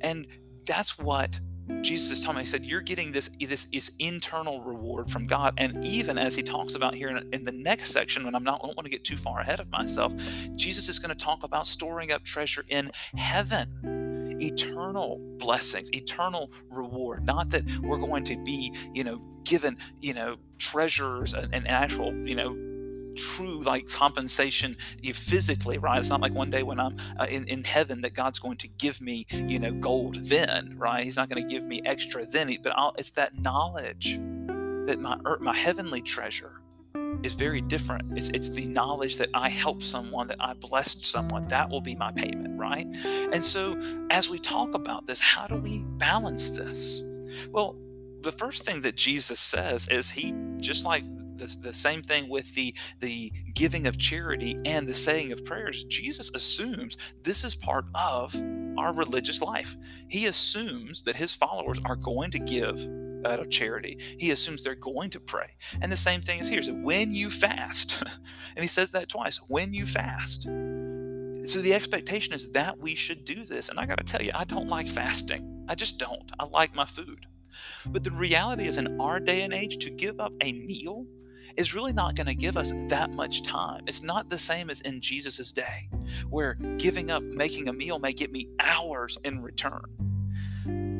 And 0.00 0.26
that's 0.66 0.98
what 0.98 1.40
Jesus 1.80 2.10
is 2.10 2.20
telling 2.20 2.36
me. 2.38 2.42
He 2.42 2.48
said, 2.48 2.64
You're 2.64 2.80
getting 2.80 3.12
this, 3.12 3.30
this, 3.40 3.66
this 3.72 3.90
internal 3.98 4.62
reward 4.62 5.10
from 5.10 5.26
God. 5.26 5.54
And 5.58 5.84
even 5.84 6.18
as 6.18 6.34
he 6.34 6.42
talks 6.42 6.74
about 6.74 6.94
here 6.94 7.08
in, 7.08 7.32
in 7.32 7.44
the 7.44 7.52
next 7.52 7.92
section, 7.92 8.24
when 8.24 8.34
I'm 8.34 8.44
not, 8.44 8.60
I 8.62 8.66
don't 8.66 8.76
want 8.76 8.84
to 8.84 8.90
get 8.90 9.04
too 9.04 9.16
far 9.16 9.40
ahead 9.40 9.60
of 9.60 9.70
myself, 9.70 10.12
Jesus 10.56 10.88
is 10.88 10.98
going 10.98 11.16
to 11.16 11.24
talk 11.24 11.42
about 11.42 11.66
storing 11.66 12.12
up 12.12 12.24
treasure 12.24 12.64
in 12.68 12.90
heaven 13.14 14.01
eternal 14.42 15.18
blessings, 15.38 15.90
eternal 15.92 16.50
reward. 16.70 17.24
Not 17.24 17.50
that 17.50 17.64
we're 17.82 17.98
going 17.98 18.24
to 18.24 18.36
be, 18.44 18.74
you 18.94 19.04
know, 19.04 19.20
given, 19.44 19.76
you 20.00 20.14
know, 20.14 20.36
treasures 20.58 21.34
and, 21.34 21.54
and 21.54 21.66
actual, 21.68 22.14
you 22.26 22.34
know, 22.34 22.56
true 23.14 23.62
like 23.62 23.86
compensation 23.88 24.74
physically 25.12 25.76
right 25.76 25.98
it's 25.98 26.08
not 26.08 26.22
like 26.22 26.32
one 26.32 26.50
day 26.50 26.62
when 26.62 26.80
i'm 26.80 26.96
uh, 27.20 27.26
in, 27.28 27.46
in 27.46 27.62
heaven 27.62 28.00
that 28.00 28.14
god's 28.14 28.38
going 28.38 28.56
to 28.56 28.66
give 28.66 29.02
me 29.02 29.26
you 29.30 29.58
know 29.58 29.70
gold 29.72 30.14
then 30.24 30.74
right 30.78 31.04
he's 31.04 31.16
not 31.16 31.28
going 31.28 31.42
to 31.42 31.46
give 31.46 31.64
me 31.64 31.82
extra 31.84 32.24
then 32.24 32.56
but 32.62 32.72
I'll, 32.74 32.94
it's 32.96 33.10
that 33.10 33.38
knowledge 33.38 34.18
that 34.86 34.98
my 34.98 35.18
my 35.40 35.54
heavenly 35.54 36.00
treasure 36.00 36.61
is 37.22 37.34
very 37.34 37.60
different. 37.60 38.18
It's 38.18 38.28
it's 38.30 38.50
the 38.50 38.66
knowledge 38.66 39.16
that 39.16 39.30
I 39.34 39.48
helped 39.48 39.82
someone, 39.82 40.28
that 40.28 40.36
I 40.40 40.54
blessed 40.54 41.06
someone. 41.06 41.46
That 41.48 41.70
will 41.70 41.80
be 41.80 41.94
my 41.94 42.12
payment, 42.12 42.58
right? 42.58 42.86
And 43.04 43.44
so 43.44 43.78
as 44.10 44.28
we 44.28 44.38
talk 44.38 44.74
about 44.74 45.06
this, 45.06 45.20
how 45.20 45.46
do 45.46 45.56
we 45.56 45.82
balance 45.98 46.50
this? 46.50 47.02
Well, 47.50 47.76
the 48.22 48.32
first 48.32 48.64
thing 48.64 48.80
that 48.82 48.96
Jesus 48.96 49.40
says 49.40 49.88
is 49.88 50.10
he 50.10 50.34
just 50.58 50.84
like 50.84 51.04
the, 51.36 51.56
the 51.60 51.74
same 51.74 52.02
thing 52.02 52.28
with 52.28 52.54
the 52.54 52.74
the 53.00 53.32
giving 53.54 53.86
of 53.86 53.98
charity 53.98 54.56
and 54.64 54.86
the 54.86 54.94
saying 54.94 55.32
of 55.32 55.44
prayers 55.44 55.84
jesus 55.84 56.30
assumes 56.34 56.96
this 57.22 57.42
is 57.42 57.54
part 57.54 57.86
of 57.94 58.34
our 58.78 58.92
religious 58.92 59.40
life 59.40 59.76
he 60.08 60.26
assumes 60.26 61.02
that 61.02 61.16
his 61.16 61.32
followers 61.32 61.80
are 61.84 61.96
going 61.96 62.30
to 62.30 62.38
give 62.38 62.86
out 63.24 63.40
of 63.40 63.50
charity. 63.50 63.98
He 64.18 64.30
assumes 64.30 64.62
they're 64.62 64.74
going 64.74 65.10
to 65.10 65.20
pray. 65.20 65.56
And 65.80 65.90
the 65.90 65.96
same 65.96 66.20
thing 66.20 66.40
is 66.40 66.48
here. 66.48 66.62
So 66.62 66.74
when 66.74 67.12
you 67.12 67.30
fast, 67.30 68.02
and 68.56 68.62
he 68.62 68.68
says 68.68 68.92
that 68.92 69.08
twice, 69.08 69.40
when 69.48 69.72
you 69.72 69.86
fast. 69.86 70.44
So 71.44 71.60
the 71.60 71.74
expectation 71.74 72.32
is 72.32 72.50
that 72.50 72.78
we 72.78 72.94
should 72.94 73.24
do 73.24 73.44
this. 73.44 73.68
And 73.68 73.78
I 73.78 73.86
got 73.86 73.98
to 73.98 74.04
tell 74.04 74.22
you, 74.22 74.30
I 74.34 74.44
don't 74.44 74.68
like 74.68 74.88
fasting. 74.88 75.64
I 75.68 75.74
just 75.74 75.98
don't. 75.98 76.30
I 76.38 76.44
like 76.44 76.74
my 76.74 76.86
food. 76.86 77.26
But 77.86 78.04
the 78.04 78.10
reality 78.10 78.66
is, 78.66 78.76
in 78.76 79.00
our 79.00 79.20
day 79.20 79.42
and 79.42 79.52
age, 79.52 79.78
to 79.84 79.90
give 79.90 80.20
up 80.20 80.32
a 80.40 80.52
meal 80.52 81.06
is 81.56 81.74
really 81.74 81.92
not 81.92 82.14
going 82.14 82.26
to 82.26 82.34
give 82.34 82.56
us 82.56 82.72
that 82.88 83.10
much 83.10 83.42
time. 83.42 83.82
It's 83.86 84.02
not 84.02 84.30
the 84.30 84.38
same 84.38 84.70
as 84.70 84.80
in 84.80 85.00
Jesus' 85.00 85.52
day, 85.52 85.88
where 86.30 86.54
giving 86.78 87.10
up 87.10 87.22
making 87.22 87.68
a 87.68 87.72
meal 87.72 87.98
may 87.98 88.12
get 88.12 88.32
me 88.32 88.48
hours 88.60 89.18
in 89.24 89.42
return 89.42 89.82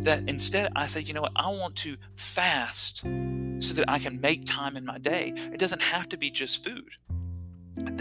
that 0.02 0.28
instead 0.28 0.70
I 0.76 0.86
say, 0.86 1.00
you 1.00 1.14
know 1.14 1.22
what, 1.22 1.32
I 1.36 1.48
want 1.48 1.76
to 1.76 1.96
fast 2.14 2.98
so 2.98 3.74
that 3.74 3.84
I 3.88 3.98
can 3.98 4.20
make 4.20 4.46
time 4.46 4.76
in 4.76 4.84
my 4.84 4.98
day. 4.98 5.32
It 5.36 5.58
doesn't 5.58 5.82
have 5.82 6.08
to 6.10 6.16
be 6.16 6.30
just 6.30 6.64
food. 6.64 6.90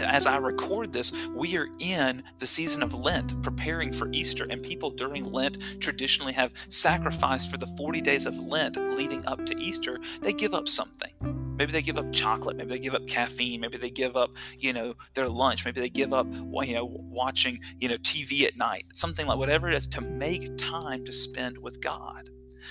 As 0.00 0.26
I 0.26 0.36
record 0.36 0.92
this, 0.92 1.12
we 1.34 1.56
are 1.56 1.68
in 1.78 2.22
the 2.38 2.46
season 2.46 2.82
of 2.82 2.92
Lent, 2.92 3.40
preparing 3.42 3.92
for 3.92 4.10
Easter, 4.12 4.46
and 4.50 4.62
people 4.62 4.90
during 4.90 5.32
Lent 5.32 5.58
traditionally 5.80 6.34
have 6.34 6.52
sacrificed 6.68 7.50
for 7.50 7.56
the 7.56 7.66
40 7.66 8.00
days 8.02 8.26
of 8.26 8.38
Lent 8.38 8.76
leading 8.76 9.24
up 9.26 9.46
to 9.46 9.58
Easter. 9.58 9.98
They 10.20 10.34
give 10.34 10.52
up 10.52 10.68
something 10.68 11.41
Maybe 11.62 11.70
they 11.70 11.82
give 11.82 11.96
up 11.96 12.12
chocolate. 12.12 12.56
Maybe 12.56 12.70
they 12.70 12.80
give 12.80 12.96
up 12.96 13.06
caffeine. 13.06 13.60
Maybe 13.60 13.78
they 13.78 13.88
give 13.88 14.16
up, 14.16 14.32
you 14.58 14.72
know, 14.72 14.94
their 15.14 15.28
lunch. 15.28 15.64
Maybe 15.64 15.80
they 15.80 15.88
give 15.88 16.12
up, 16.12 16.26
you 16.26 16.74
know, 16.74 16.86
watching, 16.90 17.60
you 17.78 17.88
know, 17.88 17.96
TV 17.98 18.42
at 18.42 18.56
night. 18.56 18.84
Something 18.94 19.28
like 19.28 19.38
whatever 19.38 19.68
it 19.68 19.74
is 19.74 19.86
to 19.86 20.00
make 20.00 20.58
time 20.58 21.04
to 21.04 21.12
spend 21.12 21.56
with 21.56 21.80
God. 21.80 22.30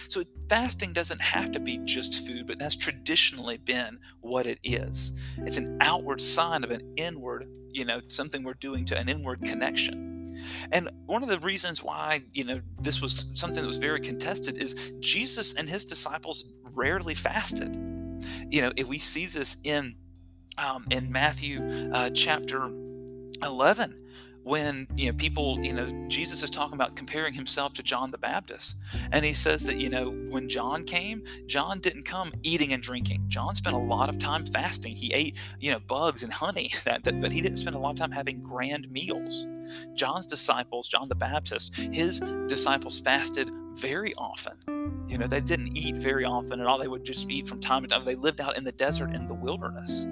So 0.10 0.26
fasting 0.50 0.92
doesn't 0.92 1.22
have 1.22 1.54
to 1.54 1.60
be 1.62 1.78
just 1.86 2.28
food, 2.28 2.48
but 2.48 2.60
that's 2.60 2.76
traditionally 2.76 3.56
been 3.56 3.98
what 4.20 4.46
it 4.46 4.60
is. 4.62 5.14
It's 5.38 5.56
an 5.56 5.78
outward 5.80 6.20
sign 6.20 6.66
of 6.66 6.72
an 6.72 6.94
inward, 6.98 7.48
you 7.70 7.86
know, 7.86 8.02
something 8.10 8.44
we're 8.44 8.56
doing 8.56 8.84
to 8.88 8.98
an 8.98 9.08
inward 9.08 9.42
connection. 9.42 10.36
And 10.74 10.90
one 11.06 11.24
of 11.24 11.30
the 11.30 11.40
reasons 11.40 11.82
why, 11.82 12.24
you 12.34 12.44
know, 12.44 12.60
this 12.82 13.02
was 13.02 13.32
something 13.36 13.62
that 13.62 13.68
was 13.68 13.78
very 13.78 14.02
contested 14.02 14.58
is 14.58 14.92
Jesus 15.00 15.54
and 15.54 15.70
his 15.70 15.86
disciples 15.86 16.44
rarely 16.74 17.16
fasted. 17.16 18.01
You 18.50 18.62
know, 18.62 18.72
if 18.76 18.88
we 18.88 19.00
see 19.00 19.26
this 19.26 19.58
in 19.64 19.96
um, 20.58 20.86
in 20.90 21.12
Matthew 21.12 21.62
uh, 21.94 22.10
chapter 22.12 22.72
11 23.44 23.98
when 24.44 24.88
you 24.96 25.12
know 25.12 25.16
people 25.18 25.60
you 25.60 25.72
know 25.72 25.88
jesus 26.08 26.42
is 26.42 26.50
talking 26.50 26.74
about 26.74 26.96
comparing 26.96 27.34
himself 27.34 27.74
to 27.74 27.84
john 27.84 28.10
the 28.10 28.18
baptist 28.18 28.76
and 29.12 29.24
he 29.24 29.34
says 29.34 29.64
that 29.64 29.78
you 29.78 29.88
know 29.88 30.10
when 30.32 30.50
john 30.50 30.84
came 30.84 31.24
john 31.46 31.80
didn't 31.80 32.04
come 32.04 32.32
eating 32.44 32.74
and 32.74 32.82
drinking. 32.82 33.24
John 33.28 33.56
spent 33.56 33.76
a 33.76 33.80
lot 33.80 34.10
of 34.10 34.20
time 34.20 34.46
fasting. 34.46 34.96
He 34.96 35.12
ate 35.14 35.36
you 35.60 35.72
know 35.72 35.80
bugs 35.80 36.24
and 36.24 36.34
honey 36.34 36.72
that, 36.86 37.04
that 37.04 37.22
but 37.22 37.32
he 37.32 37.42
didn't 37.42 37.58
spend 37.58 37.76
a 37.76 37.80
lot 37.80 37.92
of 37.92 37.98
time 37.98 38.12
having 38.12 38.42
grand 38.42 38.90
meals. 38.92 39.46
John's 39.94 40.26
disciples 40.26 40.88
john 40.88 41.08
the 41.08 41.16
baptist 41.16 41.76
his 41.76 42.20
disciples 42.48 43.00
fasted 43.00 43.50
very 43.76 44.14
often 44.16 44.81
you 45.12 45.18
know 45.18 45.28
they 45.28 45.42
didn't 45.42 45.76
eat 45.78 45.96
very 45.96 46.26
often 46.26 46.60
at 46.60 46.68
all 46.68 46.80
they 46.80 46.88
would 46.88 47.04
just 47.04 47.30
eat 47.30 47.48
from 47.48 47.60
time 47.60 47.82
to 47.84 47.88
time 47.88 48.06
they 48.06 48.16
lived 48.16 48.42
out 48.42 48.58
in 48.58 48.64
the 48.64 48.72
desert 48.72 49.14
in 49.14 49.28
the 49.28 49.34
wilderness 49.34 50.08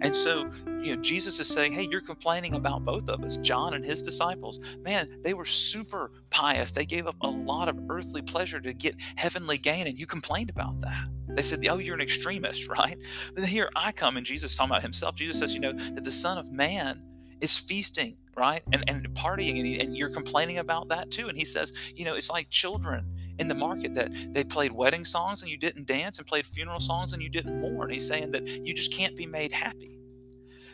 and 0.00 0.14
so, 0.14 0.50
you 0.82 0.94
know, 0.94 1.02
Jesus 1.02 1.40
is 1.40 1.48
saying, 1.48 1.72
hey, 1.72 1.86
you're 1.90 2.00
complaining 2.00 2.54
about 2.54 2.84
both 2.84 3.08
of 3.08 3.22
us, 3.22 3.36
John 3.38 3.74
and 3.74 3.84
his 3.84 4.02
disciples. 4.02 4.60
Man, 4.82 5.20
they 5.22 5.34
were 5.34 5.44
super 5.44 6.12
pious. 6.30 6.70
They 6.70 6.86
gave 6.86 7.06
up 7.06 7.16
a 7.20 7.30
lot 7.30 7.68
of 7.68 7.78
earthly 7.88 8.22
pleasure 8.22 8.60
to 8.60 8.72
get 8.72 8.96
heavenly 9.16 9.58
gain, 9.58 9.86
and 9.86 9.98
you 9.98 10.06
complained 10.06 10.50
about 10.50 10.80
that. 10.80 11.08
They 11.28 11.42
said, 11.42 11.64
oh, 11.68 11.78
you're 11.78 11.94
an 11.94 12.00
extremist, 12.00 12.68
right? 12.78 12.96
But 13.34 13.44
here 13.44 13.68
I 13.76 13.92
come, 13.92 14.16
and 14.16 14.26
Jesus 14.26 14.56
talking 14.56 14.70
about 14.70 14.82
himself. 14.82 15.14
Jesus 15.14 15.38
says, 15.38 15.54
you 15.54 15.60
know, 15.60 15.72
that 15.72 16.04
the 16.04 16.12
Son 16.12 16.38
of 16.38 16.52
Man 16.52 17.02
is 17.40 17.56
feasting 17.56 18.16
right 18.36 18.62
and, 18.72 18.84
and 18.86 19.08
partying 19.10 19.56
and, 19.58 19.66
he, 19.66 19.80
and 19.80 19.96
you're 19.96 20.08
complaining 20.08 20.58
about 20.58 20.88
that 20.88 21.10
too 21.10 21.28
and 21.28 21.36
he 21.36 21.44
says 21.44 21.72
you 21.94 22.04
know 22.04 22.14
it's 22.14 22.30
like 22.30 22.48
children 22.50 23.04
in 23.38 23.48
the 23.48 23.54
market 23.54 23.94
that 23.94 24.10
they 24.32 24.44
played 24.44 24.72
wedding 24.72 25.04
songs 25.04 25.42
and 25.42 25.50
you 25.50 25.56
didn't 25.56 25.86
dance 25.86 26.18
and 26.18 26.26
played 26.26 26.46
funeral 26.46 26.80
songs 26.80 27.12
and 27.12 27.22
you 27.22 27.28
didn't 27.28 27.60
mourn 27.60 27.90
he's 27.90 28.06
saying 28.06 28.30
that 28.30 28.46
you 28.46 28.74
just 28.74 28.92
can't 28.92 29.16
be 29.16 29.26
made 29.26 29.52
happy 29.52 29.98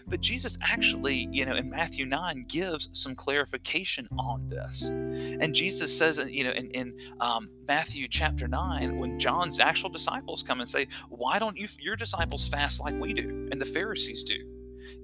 but 0.06 0.20
Jesus 0.20 0.58
actually, 0.62 1.28
you 1.32 1.46
know, 1.46 1.54
in 1.54 1.70
Matthew 1.70 2.04
9 2.04 2.44
gives 2.46 2.90
some 2.92 3.14
clarification 3.14 4.06
on 4.18 4.48
this. 4.48 4.82
And 4.88 5.54
Jesus 5.54 5.96
says, 5.96 6.18
you 6.28 6.44
know, 6.44 6.50
in, 6.50 6.70
in 6.72 6.98
um, 7.20 7.50
Matthew 7.66 8.06
chapter 8.08 8.46
9, 8.46 8.98
when 8.98 9.18
John's 9.18 9.60
actual 9.60 9.88
disciples 9.88 10.42
come 10.42 10.60
and 10.60 10.68
say, 10.68 10.88
Why 11.08 11.38
don't 11.38 11.56
you, 11.56 11.68
your 11.80 11.96
disciples 11.96 12.46
fast 12.46 12.80
like 12.80 12.94
we 13.00 13.14
do? 13.14 13.48
And 13.50 13.60
the 13.60 13.66
Pharisees 13.66 14.24
do. 14.24 14.36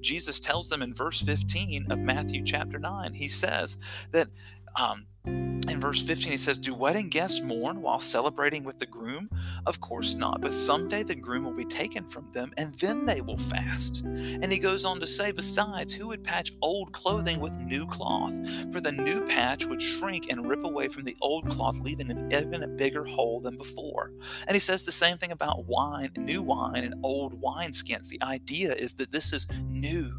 Jesus 0.00 0.40
tells 0.40 0.68
them 0.68 0.82
in 0.82 0.92
verse 0.92 1.20
15 1.20 1.90
of 1.90 1.98
Matthew 2.00 2.44
chapter 2.44 2.78
9, 2.78 3.14
he 3.14 3.28
says 3.28 3.78
that 4.12 4.28
um, 4.76 5.06
in 5.70 5.80
verse 5.80 6.02
15 6.02 6.32
he 6.32 6.38
says 6.38 6.58
do 6.58 6.74
wedding 6.74 7.08
guests 7.08 7.40
mourn 7.40 7.80
while 7.80 8.00
celebrating 8.00 8.64
with 8.64 8.78
the 8.78 8.86
groom? 8.86 9.30
Of 9.66 9.80
course 9.80 10.14
not 10.14 10.40
but 10.40 10.52
someday 10.52 11.02
the 11.02 11.14
groom 11.14 11.44
will 11.44 11.52
be 11.52 11.64
taken 11.64 12.08
from 12.08 12.30
them 12.32 12.52
and 12.56 12.74
then 12.74 13.06
they 13.06 13.20
will 13.20 13.38
fast. 13.38 14.02
And 14.04 14.50
he 14.50 14.58
goes 14.58 14.84
on 14.84 15.00
to 15.00 15.06
say 15.06 15.30
besides 15.32 15.92
who 15.92 16.08
would 16.08 16.24
patch 16.24 16.52
old 16.62 16.92
clothing 16.92 17.40
with 17.40 17.58
new 17.58 17.86
cloth? 17.86 18.32
For 18.72 18.80
the 18.80 18.92
new 18.92 19.24
patch 19.26 19.66
would 19.66 19.80
shrink 19.80 20.26
and 20.30 20.48
rip 20.48 20.64
away 20.64 20.88
from 20.88 21.04
the 21.04 21.16
old 21.20 21.48
cloth 21.50 21.78
leaving 21.80 22.10
an 22.10 22.32
even 22.32 22.76
bigger 22.76 23.04
hole 23.04 23.40
than 23.40 23.56
before. 23.56 24.12
And 24.46 24.54
he 24.54 24.60
says 24.60 24.84
the 24.84 24.92
same 24.92 25.18
thing 25.18 25.32
about 25.32 25.66
wine 25.66 26.10
new 26.16 26.42
wine 26.42 26.84
and 26.84 26.94
old 27.02 27.40
wineskins. 27.40 28.08
The 28.08 28.22
idea 28.22 28.74
is 28.74 28.94
that 28.94 29.12
this 29.12 29.32
is 29.32 29.46
new. 29.68 30.12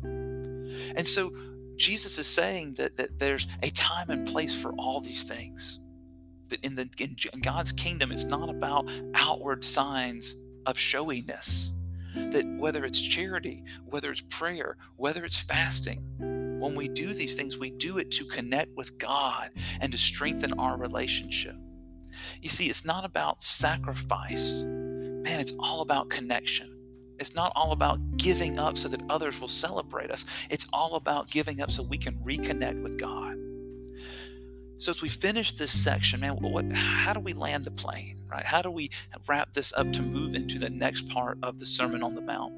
And 0.96 1.08
so 1.08 1.32
Jesus 1.78 2.18
is 2.18 2.28
saying 2.28 2.76
that, 2.76 2.98
that 2.98 3.20
there's 3.20 3.48
a 3.64 3.70
time 3.72 4.10
and 4.10 4.28
place 4.28 4.54
for 4.54 4.72
all 4.74 5.00
these 5.02 5.24
things. 5.24 5.80
That 6.50 6.64
in 6.64 6.76
the 6.76 6.90
in 7.00 7.16
God's 7.42 7.72
kingdom, 7.72 8.12
it's 8.12 8.26
not 8.26 8.50
about 8.50 8.90
outward 9.16 9.64
signs 9.64 10.36
of 10.66 10.78
showiness. 10.78 11.72
That 12.16 12.46
whether 12.58 12.84
it's 12.84 13.00
charity, 13.00 13.64
whether 13.86 14.12
it's 14.12 14.24
prayer, 14.30 14.78
whether 14.98 15.24
it's 15.24 15.38
fasting, 15.38 16.04
when 16.60 16.76
we 16.76 16.90
do 16.90 17.14
these 17.14 17.36
things, 17.36 17.58
we 17.58 17.72
do 17.72 17.98
it 17.98 18.12
to 18.12 18.26
connect 18.26 18.76
with 18.76 18.98
God 19.00 19.50
and 19.80 19.92
to 19.92 19.98
strengthen 19.98 20.54
our 20.60 20.78
relationship. 20.78 21.56
You 22.42 22.50
see, 22.50 22.70
it's 22.70 22.86
not 22.86 23.06
about 23.06 23.44
sacrifice. 23.44 24.64
Man, 24.64 25.40
it's 25.40 25.54
all 25.60 25.82
about 25.82 26.10
connection. 26.10 26.78
It's 27.22 27.36
not 27.36 27.54
all 27.56 27.72
about 27.72 28.18
giving 28.18 28.58
up 28.58 28.76
so 28.76 28.90
that 28.90 29.04
others 29.08 29.40
will 29.40 29.48
celebrate 29.48 30.10
us. 30.10 30.26
It's 30.50 30.68
all 30.74 30.96
about 30.96 31.30
giving 31.30 31.62
up 31.62 31.70
so 31.70 31.84
we 31.84 32.00
can 32.00 32.16
reconnect 32.16 32.82
with 32.82 32.98
God. 32.98 33.38
So 34.80 34.90
as 34.90 35.04
we 35.04 35.10
finish 35.10 35.52
this 35.52 35.72
section, 35.72 36.22
man, 36.22 36.38
what 36.38 36.66
how 36.74 37.14
do 37.14 37.20
we 37.20 37.34
land 37.34 37.66
the 37.66 37.72
plane, 37.72 38.24
right? 38.28 38.44
How 38.44 38.64
do 38.64 38.72
we 38.72 38.90
wrap 39.28 39.54
this 39.54 39.72
up 39.74 39.94
to 39.94 40.02
move 40.02 40.34
into 40.34 40.58
the 40.58 40.72
next 40.72 41.10
part 41.10 41.38
of 41.44 41.60
the 41.60 41.66
Sermon 41.68 42.02
on 42.02 42.16
the 42.16 42.22
Mount? 42.22 42.56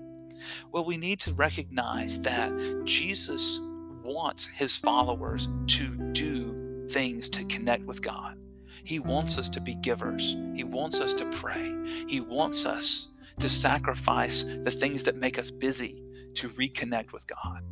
Well, 0.72 0.86
we 0.86 0.96
need 0.96 1.20
to 1.22 1.34
recognize 1.34 2.22
that 2.22 2.50
Jesus 2.86 3.60
wants 4.06 4.46
his 4.46 4.78
followers 4.78 5.50
to 5.68 5.88
do 6.14 6.88
things 6.90 7.28
to 7.32 7.44
connect 7.46 7.84
with 7.84 8.02
God. 8.02 8.38
He 8.86 9.00
wants 9.00 9.38
us 9.38 9.50
to 9.50 9.60
be 9.60 9.76
givers. 9.76 10.38
He 10.56 10.64
wants 10.64 11.02
us 11.02 11.14
to 11.16 11.26
pray. 11.32 11.76
He 12.08 12.22
wants 12.22 12.66
us 12.66 13.10
to 13.40 13.50
sacrifice 13.50 14.44
the 14.44 14.72
things 14.72 15.04
that 15.04 15.16
make 15.16 15.38
us 15.38 15.52
busy 15.52 16.04
to 16.36 16.50
reconnect 16.50 17.12
with 17.14 17.26
God. 17.28 17.64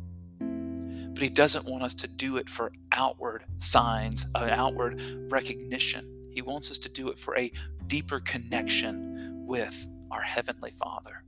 But 1.14 1.22
He 1.22 1.28
doesn't 1.28 1.66
want 1.66 1.82
us 1.82 1.94
to 1.94 2.08
do 2.08 2.36
it 2.36 2.48
for 2.48 2.72
outward 2.92 3.44
signs, 3.58 4.24
an 4.34 4.50
outward 4.50 5.02
recognition. 5.30 6.30
He 6.32 6.42
wants 6.42 6.70
us 6.70 6.78
to 6.78 6.88
do 6.88 7.08
it 7.10 7.18
for 7.18 7.36
a 7.36 7.52
deeper 7.86 8.20
connection 8.20 9.44
with 9.46 9.86
our 10.10 10.22
Heavenly 10.22 10.72
Father. 10.72 11.22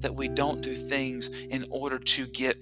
That 0.00 0.14
we 0.14 0.28
don't 0.28 0.60
do 0.60 0.74
things 0.76 1.28
in 1.28 1.66
order 1.70 1.98
to 1.98 2.26
get 2.26 2.58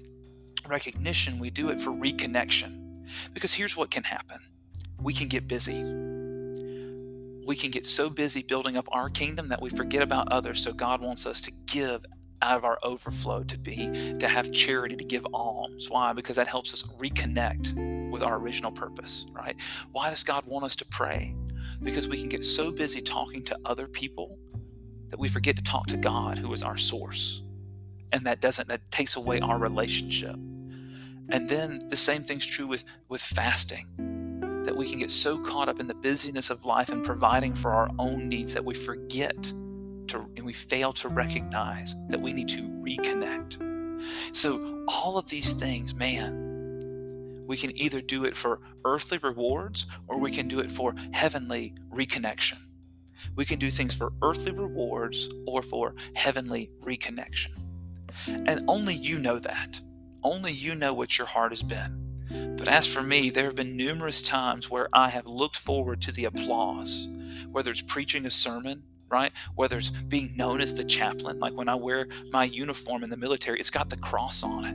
recognition, 0.67 1.39
we 1.39 1.51
do 1.51 1.69
it 1.69 1.81
for 1.81 1.91
reconnection. 1.91 3.05
Because 3.35 3.53
here's 3.53 3.77
what 3.77 3.91
can 3.91 4.03
happen 4.03 4.41
we 5.03 5.13
can 5.13 5.29
get 5.29 5.47
busy 5.47 5.83
we 7.47 7.55
can 7.55 7.71
get 7.71 7.87
so 7.87 8.11
busy 8.11 8.43
building 8.43 8.77
up 8.77 8.89
our 8.91 9.09
kingdom 9.09 9.49
that 9.49 9.63
we 9.63 9.71
forget 9.71 10.03
about 10.03 10.31
others. 10.33 10.63
So 10.63 10.73
God 10.73 11.01
wants 11.01 11.27
us 11.27 11.41
to 11.43 11.53
give 11.67 12.05
out 12.43 12.59
of 12.59 12.65
our 12.65 12.79
overflow 12.83 13.43
to 13.45 13.59
be 13.59 14.17
to 14.19 14.29
have 14.29 14.53
charity 14.53 14.97
to 14.97 15.05
give 15.05 15.27
alms. 15.33 15.89
Why? 15.89 16.13
Because 16.13 16.37
that 16.37 16.49
helps 16.49 16.75
us 16.75 16.83
reconnect 16.99 18.11
with 18.11 18.23
our 18.23 18.37
original 18.37 18.71
purpose 18.71 19.27
right? 19.33 19.57
Why 19.93 20.11
does 20.11 20.23
god 20.23 20.45
want 20.47 20.65
us 20.65 20.77
to 20.77 20.85
pray? 20.87 21.35
Because 21.83 22.09
we 22.09 22.19
can 22.19 22.29
get 22.29 22.45
so 22.45 22.71
busy 22.71 23.01
talking 23.01 23.45
to 23.45 23.59
other 23.65 23.87
people 23.87 24.39
that 25.09 25.19
we 25.19 25.29
forget 25.29 25.57
to 25.57 25.63
talk 25.63 25.87
to 25.87 25.97
god 25.97 26.37
who 26.39 26.53
is 26.53 26.63
our 26.63 26.77
source. 26.77 27.43
And 28.13 28.27
that 28.27 28.41
doesn't 28.41 28.69
that 28.69 28.91
takes 28.91 29.17
away 29.17 29.41
our 29.41 29.59
relationship. 29.59 30.35
And 31.29 31.49
then 31.49 31.87
the 31.89 31.97
same 31.97 32.23
thing's 32.23 32.45
true 32.45 32.67
with 32.67 32.85
with 33.09 33.23
fasting 33.23 33.87
that 34.67 34.77
we 34.77 34.89
can 34.89 34.99
get 34.99 35.11
so 35.11 35.39
caught 35.39 35.69
up 35.69 35.81
in 35.81 35.87
the 35.87 35.95
busyness 35.95 36.51
of 36.51 36.65
life 36.65 36.91
and 36.91 37.05
providing 37.05 37.55
for 37.55 37.73
our 37.73 37.89
own 37.99 38.29
needs 38.29 38.53
that 38.53 38.65
we 38.65 38.75
forget 38.75 39.43
to, 40.09 40.27
and 40.37 40.45
we 40.45 40.53
fail 40.53 40.93
to 40.93 41.09
recognize 41.09 41.95
that 42.09 42.21
we 42.21 42.33
need 42.33 42.49
to 42.49 42.63
reconnect. 42.63 43.63
So, 44.33 44.85
all 44.89 45.17
of 45.19 45.29
these 45.29 45.53
things, 45.55 45.95
man, 45.95 47.45
we 47.47 47.57
can 47.57 47.77
either 47.79 48.01
do 48.01 48.25
it 48.25 48.37
for 48.37 48.61
earthly 48.85 49.19
rewards 49.19 49.87
or 50.09 50.19
we 50.19 50.31
can 50.31 50.49
do 50.49 50.61
it 50.61 50.71
for 50.71 50.95
heavenly 51.13 51.75
reconnection. 51.93 52.59
We 53.37 53.45
can 53.45 53.59
do 53.59 53.71
things 53.71 53.95
for 53.95 54.13
earthly 54.23 54.53
rewards 54.53 55.29
or 55.47 55.63
for 55.63 55.95
heavenly 56.15 56.71
reconnection. 56.85 57.53
And 58.27 58.65
only 58.69 58.95
you 58.95 59.19
know 59.19 59.39
that. 59.39 59.81
Only 60.23 60.53
you 60.53 60.75
know 60.75 60.93
what 60.93 61.19
your 61.19 61.27
heart 61.27 61.53
has 61.53 61.63
been. 61.63 62.06
But 62.57 62.69
as 62.69 62.87
for 62.87 63.03
me, 63.03 63.31
there 63.31 63.45
have 63.45 63.55
been 63.55 63.77
numerous 63.77 64.23
times 64.23 64.71
where 64.71 64.89
I 64.93 65.11
have 65.11 65.27
looked 65.27 65.59
forward 65.59 66.01
to 66.03 66.13
the 66.13 66.25
applause, 66.25 67.09
whether 67.51 67.71
it's 67.71 67.83
preaching 67.83 68.25
a 68.27 68.31
sermon, 68.31 68.83
right? 69.09 69.31
Whether 69.55 69.79
it's 69.79 69.91
being 69.91 70.37
known 70.37 70.61
as 70.61 70.75
the 70.75 70.85
chaplain, 70.85 71.39
like 71.39 71.55
when 71.55 71.69
I 71.69 71.75
wear 71.75 72.09
my 72.33 72.45
uniform 72.45 73.05
in 73.05 73.11
the 73.11 73.17
military, 73.17 73.61
it's 73.61 73.71
got 73.71 73.91
the 73.91 73.97
cross 73.97 74.43
on 74.43 74.65
it. 74.65 74.75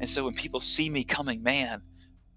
And 0.00 0.10
so 0.10 0.24
when 0.24 0.34
people 0.34 0.58
see 0.60 0.90
me 0.90 1.04
coming, 1.04 1.42
man, 1.42 1.82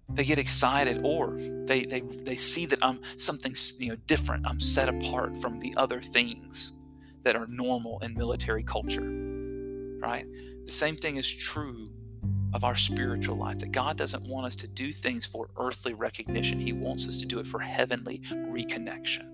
they 0.08 0.24
get 0.24 0.38
excited 0.38 1.00
or 1.02 1.36
they, 1.64 1.84
they, 1.84 2.00
they 2.00 2.36
see 2.36 2.64
that 2.66 2.78
I'm 2.80 3.00
something 3.16 3.56
you 3.78 3.90
know 3.90 3.96
different. 4.06 4.46
I'm 4.46 4.60
set 4.60 4.88
apart 4.88 5.36
from 5.42 5.58
the 5.58 5.74
other 5.76 6.00
things 6.00 6.72
that 7.24 7.34
are 7.34 7.46
normal 7.48 7.98
in 8.00 8.14
military 8.14 8.62
culture, 8.62 9.02
right? 9.02 10.26
The 10.64 10.72
same 10.72 10.94
thing 10.94 11.16
is 11.16 11.28
true 11.28 11.88
of 12.56 12.64
our 12.64 12.74
spiritual 12.74 13.36
life. 13.36 13.58
That 13.58 13.70
God 13.70 13.96
doesn't 13.96 14.26
want 14.26 14.46
us 14.46 14.56
to 14.56 14.66
do 14.66 14.90
things 14.90 15.26
for 15.26 15.50
earthly 15.58 15.94
recognition, 15.94 16.58
He 16.58 16.72
wants 16.72 17.06
us 17.06 17.18
to 17.18 17.26
do 17.26 17.38
it 17.38 17.46
for 17.46 17.60
heavenly 17.60 18.20
reconnection. 18.30 19.28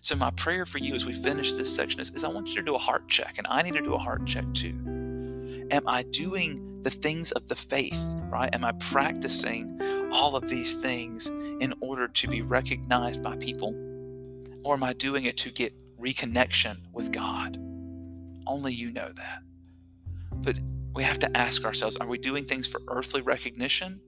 So, 0.00 0.14
my 0.14 0.30
prayer 0.32 0.66
for 0.66 0.78
you 0.78 0.94
as 0.94 1.06
we 1.06 1.12
finish 1.12 1.54
this 1.54 1.74
section 1.74 2.00
is, 2.00 2.10
is 2.10 2.22
I 2.22 2.28
want 2.28 2.48
you 2.48 2.56
to 2.56 2.62
do 2.62 2.74
a 2.76 2.78
heart 2.78 3.08
check, 3.08 3.38
and 3.38 3.46
I 3.48 3.62
need 3.62 3.74
to 3.74 3.82
do 3.82 3.94
a 3.94 3.98
heart 3.98 4.26
check 4.26 4.44
too. 4.54 5.66
Am 5.70 5.88
I 5.88 6.04
doing 6.04 6.82
the 6.82 6.90
things 6.90 7.32
of 7.32 7.48
the 7.48 7.56
faith, 7.56 8.14
right? 8.30 8.54
Am 8.54 8.64
I 8.64 8.72
practicing 8.72 9.80
all 10.12 10.36
of 10.36 10.48
these 10.48 10.80
things 10.80 11.26
in 11.26 11.74
order 11.80 12.06
to 12.06 12.28
be 12.28 12.42
recognized 12.42 13.22
by 13.22 13.36
people? 13.36 13.74
Or 14.62 14.74
am 14.74 14.82
I 14.82 14.92
doing 14.92 15.24
it 15.24 15.36
to 15.38 15.50
get 15.50 15.74
reconnection 15.98 16.76
with 16.92 17.10
God? 17.12 17.56
Only 18.46 18.72
you 18.72 18.90
know 18.92 19.10
that. 19.16 19.42
But 20.36 20.58
we 20.96 21.04
have 21.04 21.18
to 21.18 21.36
ask 21.36 21.64
ourselves 21.64 21.96
are 21.96 22.06
we 22.06 22.16
doing 22.16 22.44
things 22.44 22.66
for 22.66 22.80
earthly 22.88 23.20
recognition 23.20 24.00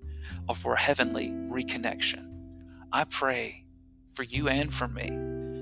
or 0.48 0.54
for 0.54 0.74
heavenly 0.74 1.28
reconnection? 1.28 2.26
I 2.90 3.04
pray 3.04 3.66
for 4.14 4.22
you 4.22 4.48
and 4.48 4.72
for 4.72 4.88
me 4.88 5.10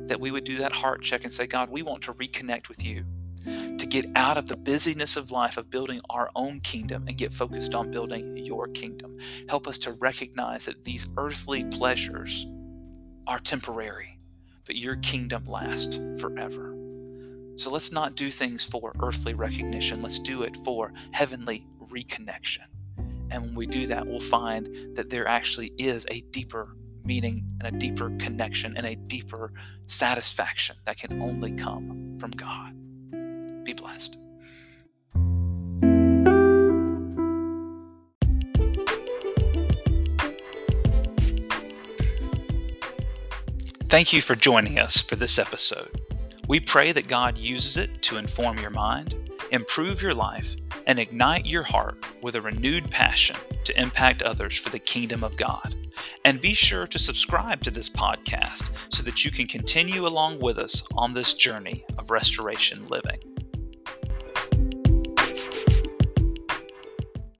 that 0.06 0.20
we 0.20 0.30
would 0.30 0.44
do 0.44 0.58
that 0.58 0.70
heart 0.70 1.02
check 1.02 1.24
and 1.24 1.32
say, 1.32 1.48
God, 1.48 1.68
we 1.68 1.82
want 1.82 2.02
to 2.02 2.14
reconnect 2.14 2.68
with 2.68 2.84
you, 2.84 3.04
to 3.44 3.86
get 3.86 4.06
out 4.14 4.38
of 4.38 4.46
the 4.46 4.56
busyness 4.56 5.16
of 5.16 5.32
life 5.32 5.56
of 5.56 5.68
building 5.68 6.00
our 6.10 6.30
own 6.36 6.60
kingdom 6.60 7.06
and 7.08 7.18
get 7.18 7.32
focused 7.32 7.74
on 7.74 7.90
building 7.90 8.36
your 8.36 8.68
kingdom. 8.68 9.18
Help 9.48 9.66
us 9.66 9.78
to 9.78 9.92
recognize 9.92 10.66
that 10.66 10.84
these 10.84 11.10
earthly 11.16 11.64
pleasures 11.64 12.46
are 13.26 13.40
temporary, 13.40 14.20
but 14.64 14.76
your 14.76 14.96
kingdom 14.96 15.44
lasts 15.44 15.98
forever. 16.20 16.75
So 17.56 17.70
let's 17.70 17.90
not 17.90 18.16
do 18.16 18.30
things 18.30 18.62
for 18.62 18.92
earthly 19.02 19.32
recognition, 19.32 20.02
let's 20.02 20.18
do 20.18 20.42
it 20.42 20.56
for 20.62 20.92
heavenly 21.12 21.66
reconnection. 21.90 22.66
And 23.30 23.42
when 23.42 23.54
we 23.54 23.66
do 23.66 23.86
that, 23.86 24.06
we'll 24.06 24.20
find 24.20 24.94
that 24.94 25.08
there 25.08 25.26
actually 25.26 25.72
is 25.78 26.06
a 26.10 26.20
deeper 26.30 26.76
meaning 27.02 27.44
and 27.60 27.74
a 27.74 27.78
deeper 27.78 28.10
connection 28.18 28.76
and 28.76 28.86
a 28.86 28.94
deeper 28.94 29.52
satisfaction 29.86 30.76
that 30.84 30.98
can 30.98 31.22
only 31.22 31.52
come 31.52 32.16
from 32.20 32.30
God. 32.32 32.74
Be 33.64 33.72
blessed. 33.72 34.18
Thank 43.88 44.12
you 44.12 44.20
for 44.20 44.34
joining 44.34 44.78
us 44.78 45.00
for 45.00 45.16
this 45.16 45.38
episode. 45.38 46.00
We 46.48 46.60
pray 46.60 46.92
that 46.92 47.08
God 47.08 47.36
uses 47.36 47.76
it 47.76 48.02
to 48.02 48.18
inform 48.18 48.58
your 48.58 48.70
mind, 48.70 49.16
improve 49.50 50.00
your 50.00 50.14
life, 50.14 50.54
and 50.86 51.00
ignite 51.00 51.44
your 51.44 51.64
heart 51.64 52.04
with 52.22 52.36
a 52.36 52.40
renewed 52.40 52.88
passion 52.88 53.36
to 53.64 53.80
impact 53.80 54.22
others 54.22 54.56
for 54.56 54.70
the 54.70 54.78
kingdom 54.78 55.24
of 55.24 55.36
God. 55.36 55.74
And 56.24 56.40
be 56.40 56.54
sure 56.54 56.86
to 56.86 57.00
subscribe 57.00 57.64
to 57.64 57.72
this 57.72 57.90
podcast 57.90 58.72
so 58.94 59.02
that 59.02 59.24
you 59.24 59.32
can 59.32 59.48
continue 59.48 60.06
along 60.06 60.38
with 60.38 60.58
us 60.58 60.86
on 60.94 61.14
this 61.14 61.34
journey 61.34 61.84
of 61.98 62.12
restoration 62.12 62.86
living. 62.86 63.35